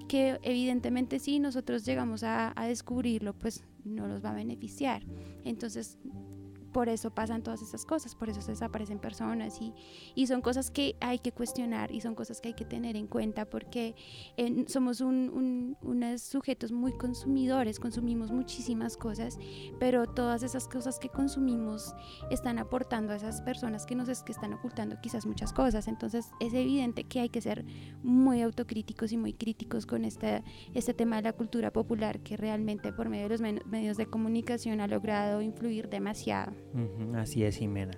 [0.07, 5.03] que evidentemente si nosotros llegamos a, a descubrirlo, pues no nos va a beneficiar.
[5.45, 5.97] Entonces,
[6.75, 9.73] por eso pasan todas esas cosas, por eso se desaparecen personas y,
[10.13, 13.07] y son cosas que hay que cuestionar y son cosas que hay que tener en
[13.07, 13.95] cuenta porque
[14.67, 19.37] somos un, un- unos sujetos muy consumidores, consumimos muchísimas cosas,
[19.79, 21.95] pero todas esas cosas que consumimos
[22.29, 25.87] están aportando a esas personas que nos es- que están ocultando quizás muchas cosas.
[25.87, 27.63] Entonces es evidente que hay que ser
[28.03, 32.91] muy autocríticos y muy críticos con este, este tema de la cultura popular que realmente
[32.91, 36.64] por medio de los medios de comunicación ha logrado influir demasiado.
[37.15, 37.97] Así es, Jimena.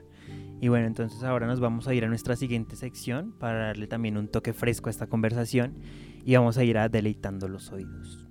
[0.60, 4.18] Y bueno, entonces ahora nos vamos a ir a nuestra siguiente sección para darle también
[4.18, 5.76] un toque fresco a esta conversación
[6.26, 8.26] y vamos a ir a deleitando los oídos.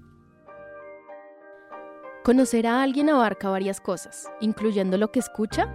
[2.24, 5.72] Conocer a alguien abarca varias cosas, incluyendo lo que escucha.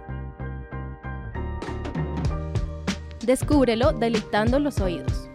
[3.24, 5.30] Descúbrelo deleitando los oídos.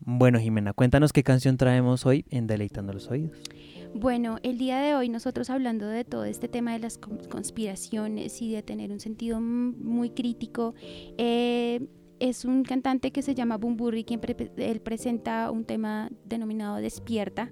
[0.00, 3.38] Bueno, Jimena, cuéntanos qué canción traemos hoy en Deleitando los Oídos.
[3.94, 8.40] Bueno, el día de hoy nosotros hablando de todo este tema de las con- conspiraciones
[8.40, 10.74] y de tener un sentido muy crítico,
[11.18, 11.86] eh,
[12.18, 14.20] es un cantante que se llama Bumburi, quien
[14.58, 17.50] él presenta un tema denominado Despierta.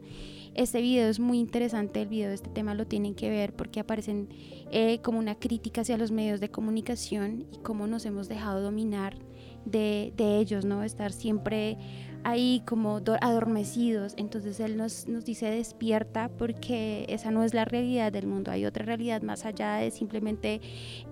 [0.54, 3.80] Este video es muy interesante, el video de este tema lo tienen que ver porque
[3.80, 4.28] aparecen
[4.70, 9.16] eh, como una crítica hacia los medios de comunicación y cómo nos hemos dejado dominar
[9.64, 10.82] de, de ellos, ¿no?
[10.82, 11.78] Estar siempre
[12.24, 14.14] ahí como do- adormecidos.
[14.16, 18.64] Entonces él nos, nos dice despierta porque esa no es la realidad del mundo, hay
[18.66, 20.60] otra realidad más allá de simplemente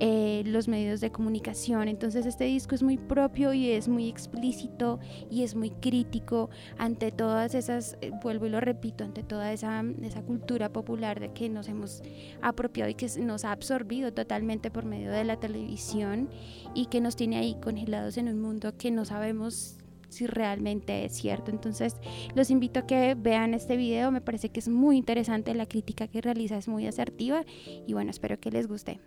[0.01, 1.89] eh, los medios de comunicación.
[1.89, 4.99] Entonces este disco es muy propio y es muy explícito
[5.31, 9.85] y es muy crítico ante todas esas, eh, vuelvo y lo repito, ante toda esa,
[10.03, 12.03] esa cultura popular de que nos hemos
[12.43, 16.29] apropiado y que nos ha absorbido totalmente por medio de la televisión
[16.75, 19.76] y que nos tiene ahí congelados en un mundo que no sabemos
[20.09, 21.51] si realmente es cierto.
[21.51, 21.97] Entonces
[22.35, 26.09] los invito a que vean este video, me parece que es muy interesante, la crítica
[26.09, 27.45] que realiza es muy asertiva
[27.87, 29.01] y bueno, espero que les guste.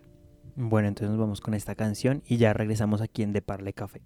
[0.55, 4.01] Bueno, entonces nos vamos con esta canción y ya regresamos aquí en De Parle Café.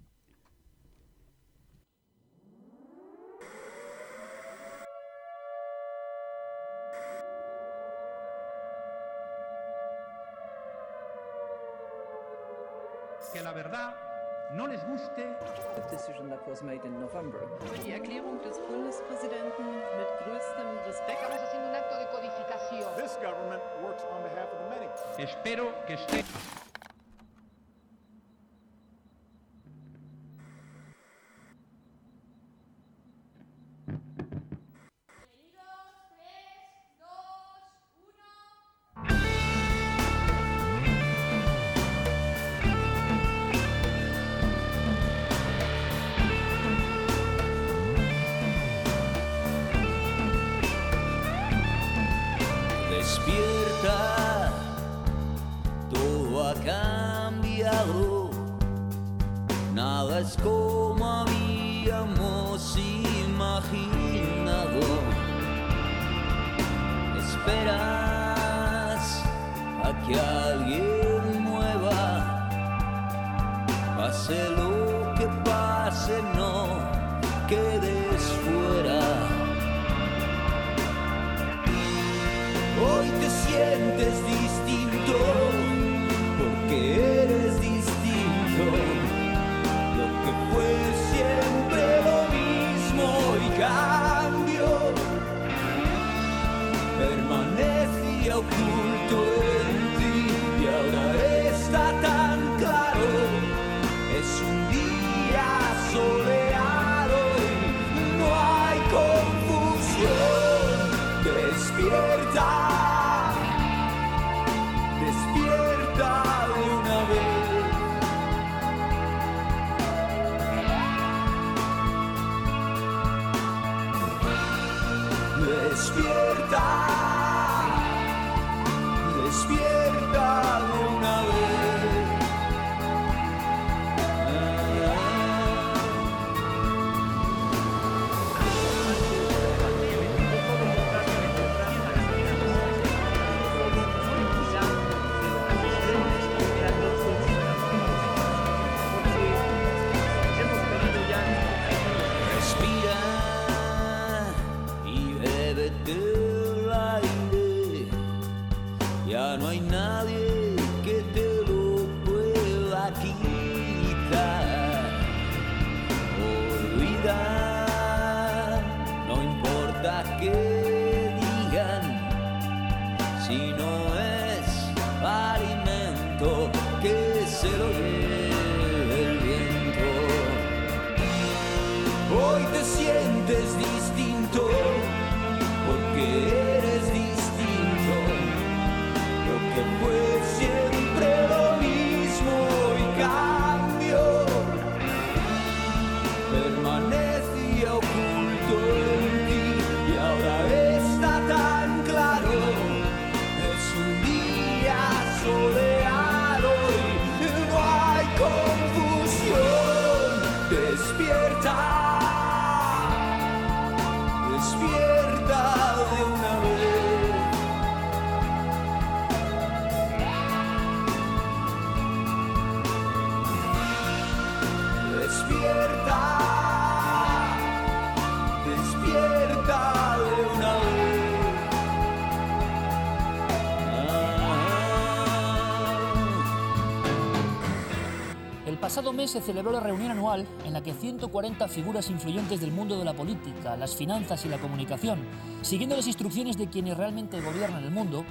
[238.74, 242.76] Pasado mes se celebró la reunión anual en la que 140 figuras influyentes del mundo
[242.76, 244.98] de la política, las finanzas y la comunicación,
[245.42, 248.04] siguiendo las instrucciones de quienes realmente gobiernan el mundo,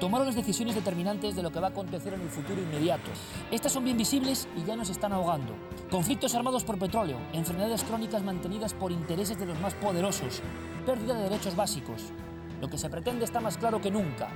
[0.00, 3.10] tomaron las decisiones determinantes de lo que va a acontecer en el futuro inmediato.
[3.50, 5.52] Estas son bien visibles y ya nos están ahogando.
[5.90, 10.40] Conflictos armados por petróleo, enfermedades crónicas mantenidas por intereses de los más poderosos,
[10.86, 12.04] pérdida de derechos básicos.
[12.62, 14.30] Lo que se pretende está más claro que nunca.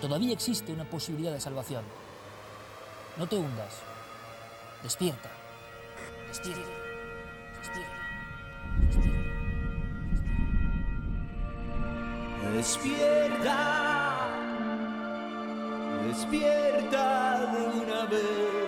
[0.00, 1.82] Todavía existe una posibilidad de salvación.
[3.16, 3.87] No te hundas.
[4.82, 5.28] Despierta.
[6.28, 6.62] Despierta.
[7.58, 7.98] Despierta.
[12.54, 13.60] Despierta,
[16.06, 18.58] despierta de una vez.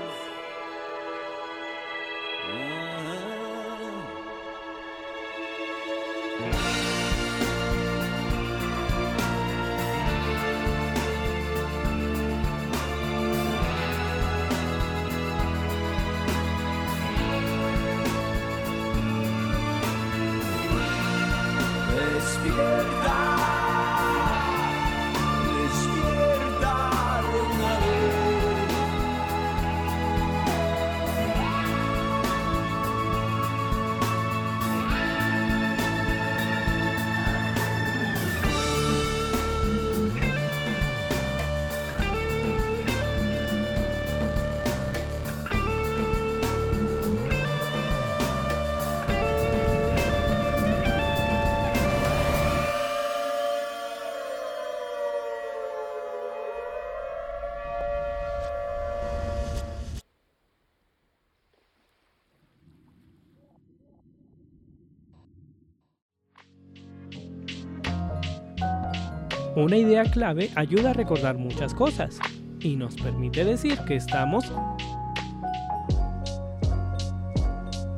[69.60, 72.18] Una idea clave ayuda a recordar muchas cosas
[72.60, 74.50] y nos permite decir que estamos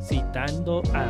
[0.01, 1.07] citando a...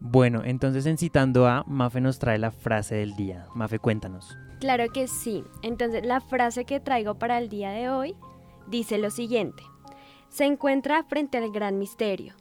[0.00, 3.48] Bueno, entonces en citando a, Mafe nos trae la frase del día.
[3.54, 4.34] Mafe, cuéntanos.
[4.60, 5.44] Claro que sí.
[5.60, 8.16] Entonces la frase que traigo para el día de hoy
[8.66, 9.62] dice lo siguiente.
[10.30, 12.32] Se encuentra frente al gran misterio,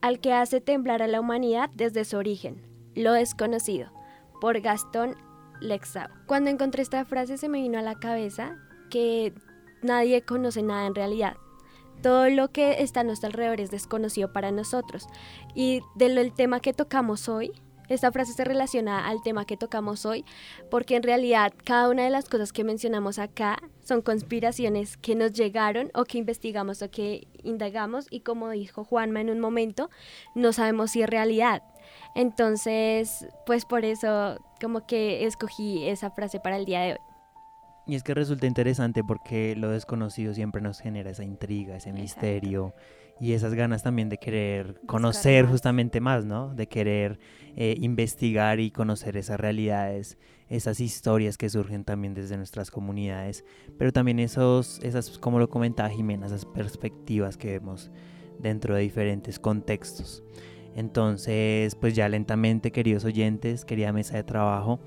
[0.00, 2.62] al que hace temblar a la humanidad desde su origen,
[2.94, 3.97] lo desconocido,
[4.40, 5.16] por Gastón
[5.60, 6.08] Lexau.
[6.26, 8.56] Cuando encontré esta frase se me vino a la cabeza
[8.90, 9.34] que
[9.82, 11.36] nadie conoce nada en realidad.
[12.02, 15.06] Todo lo que está a nuestro alrededor es desconocido para nosotros.
[15.54, 17.52] Y del tema que tocamos hoy,
[17.88, 20.24] esta frase se relaciona al tema que tocamos hoy
[20.70, 25.32] porque en realidad cada una de las cosas que mencionamos acá son conspiraciones que nos
[25.32, 29.88] llegaron o que investigamos o que indagamos y como dijo Juanma en un momento,
[30.34, 31.62] no sabemos si es realidad.
[32.14, 36.98] Entonces, pues por eso como que escogí esa frase para el día de hoy.
[37.86, 42.74] Y es que resulta interesante porque lo desconocido siempre nos genera esa intriga, ese misterio
[43.20, 46.54] y esas ganas también de querer conocer justamente más, ¿no?
[46.54, 47.18] De querer
[47.56, 53.44] eh, investigar y conocer esas realidades, esas historias que surgen también desde nuestras comunidades,
[53.78, 57.90] pero también esos, esas, como lo comentaba Jimena, esas perspectivas que vemos
[58.38, 60.22] dentro de diferentes contextos.
[60.78, 64.78] Entonces, pues ya lentamente, queridos oyentes, querida mesa de trabajo,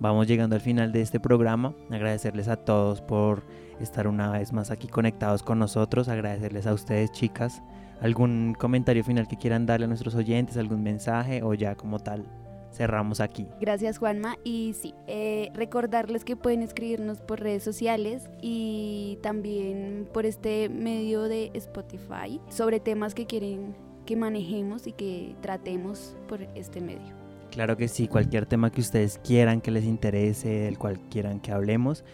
[0.00, 1.74] Vamos llegando al final de este programa.
[1.90, 3.42] Agradecerles a todos por
[3.80, 6.08] estar una vez más aquí conectados con nosotros.
[6.08, 7.62] Agradecerles a ustedes, chicas.
[8.00, 10.56] ¿Algún comentario final que quieran darle a nuestros oyentes?
[10.56, 11.42] ¿Algún mensaje?
[11.42, 12.26] O ya como tal,
[12.72, 13.48] cerramos aquí.
[13.60, 14.36] Gracias, Juanma.
[14.44, 21.24] Y sí, eh, recordarles que pueden escribirnos por redes sociales y también por este medio
[21.24, 27.14] de Spotify sobre temas que quieren que manejemos y que tratemos por este medio.
[27.50, 31.52] Claro que sí, cualquier tema que ustedes quieran, que les interese, del cual quieran que
[31.52, 32.06] hablemos.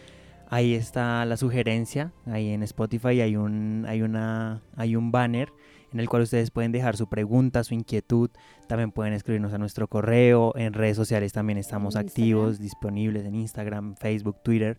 [0.49, 5.53] Ahí está la sugerencia, ahí en Spotify hay un, hay una, hay un banner
[5.93, 8.29] en el cual ustedes pueden dejar su pregunta, su inquietud,
[8.67, 13.95] también pueden escribirnos a nuestro correo, en redes sociales también estamos activos, disponibles en Instagram,
[13.95, 14.79] Facebook, Twitter,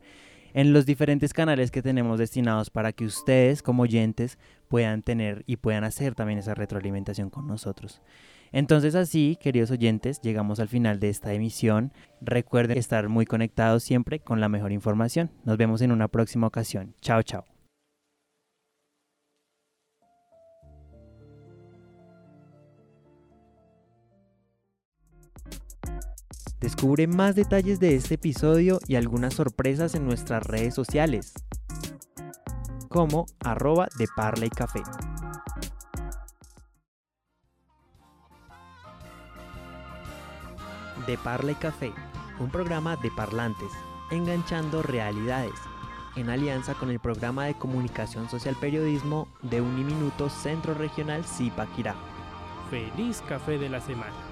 [0.54, 5.58] en los diferentes canales que tenemos destinados para que ustedes como oyentes puedan tener y
[5.58, 8.02] puedan hacer también esa retroalimentación con nosotros.
[8.52, 11.92] Entonces así, queridos oyentes, llegamos al final de esta emisión.
[12.22, 15.32] Recuerden estar muy conectados siempre con la mejor información.
[15.44, 16.96] Nos vemos en una próxima ocasión.
[17.02, 17.46] Chao, chao.
[26.66, 31.34] Descubre más detalles de este episodio y algunas sorpresas en nuestras redes sociales,
[32.96, 34.82] como arroba de Parla Café.
[41.06, 41.92] De Parla Café,
[42.40, 43.70] un programa de parlantes,
[44.12, 45.60] enganchando realidades,
[46.16, 51.96] en alianza con el programa de comunicación social periodismo de Uniminuto Centro Regional Zipaquirá.
[52.70, 54.25] Feliz café de la semana.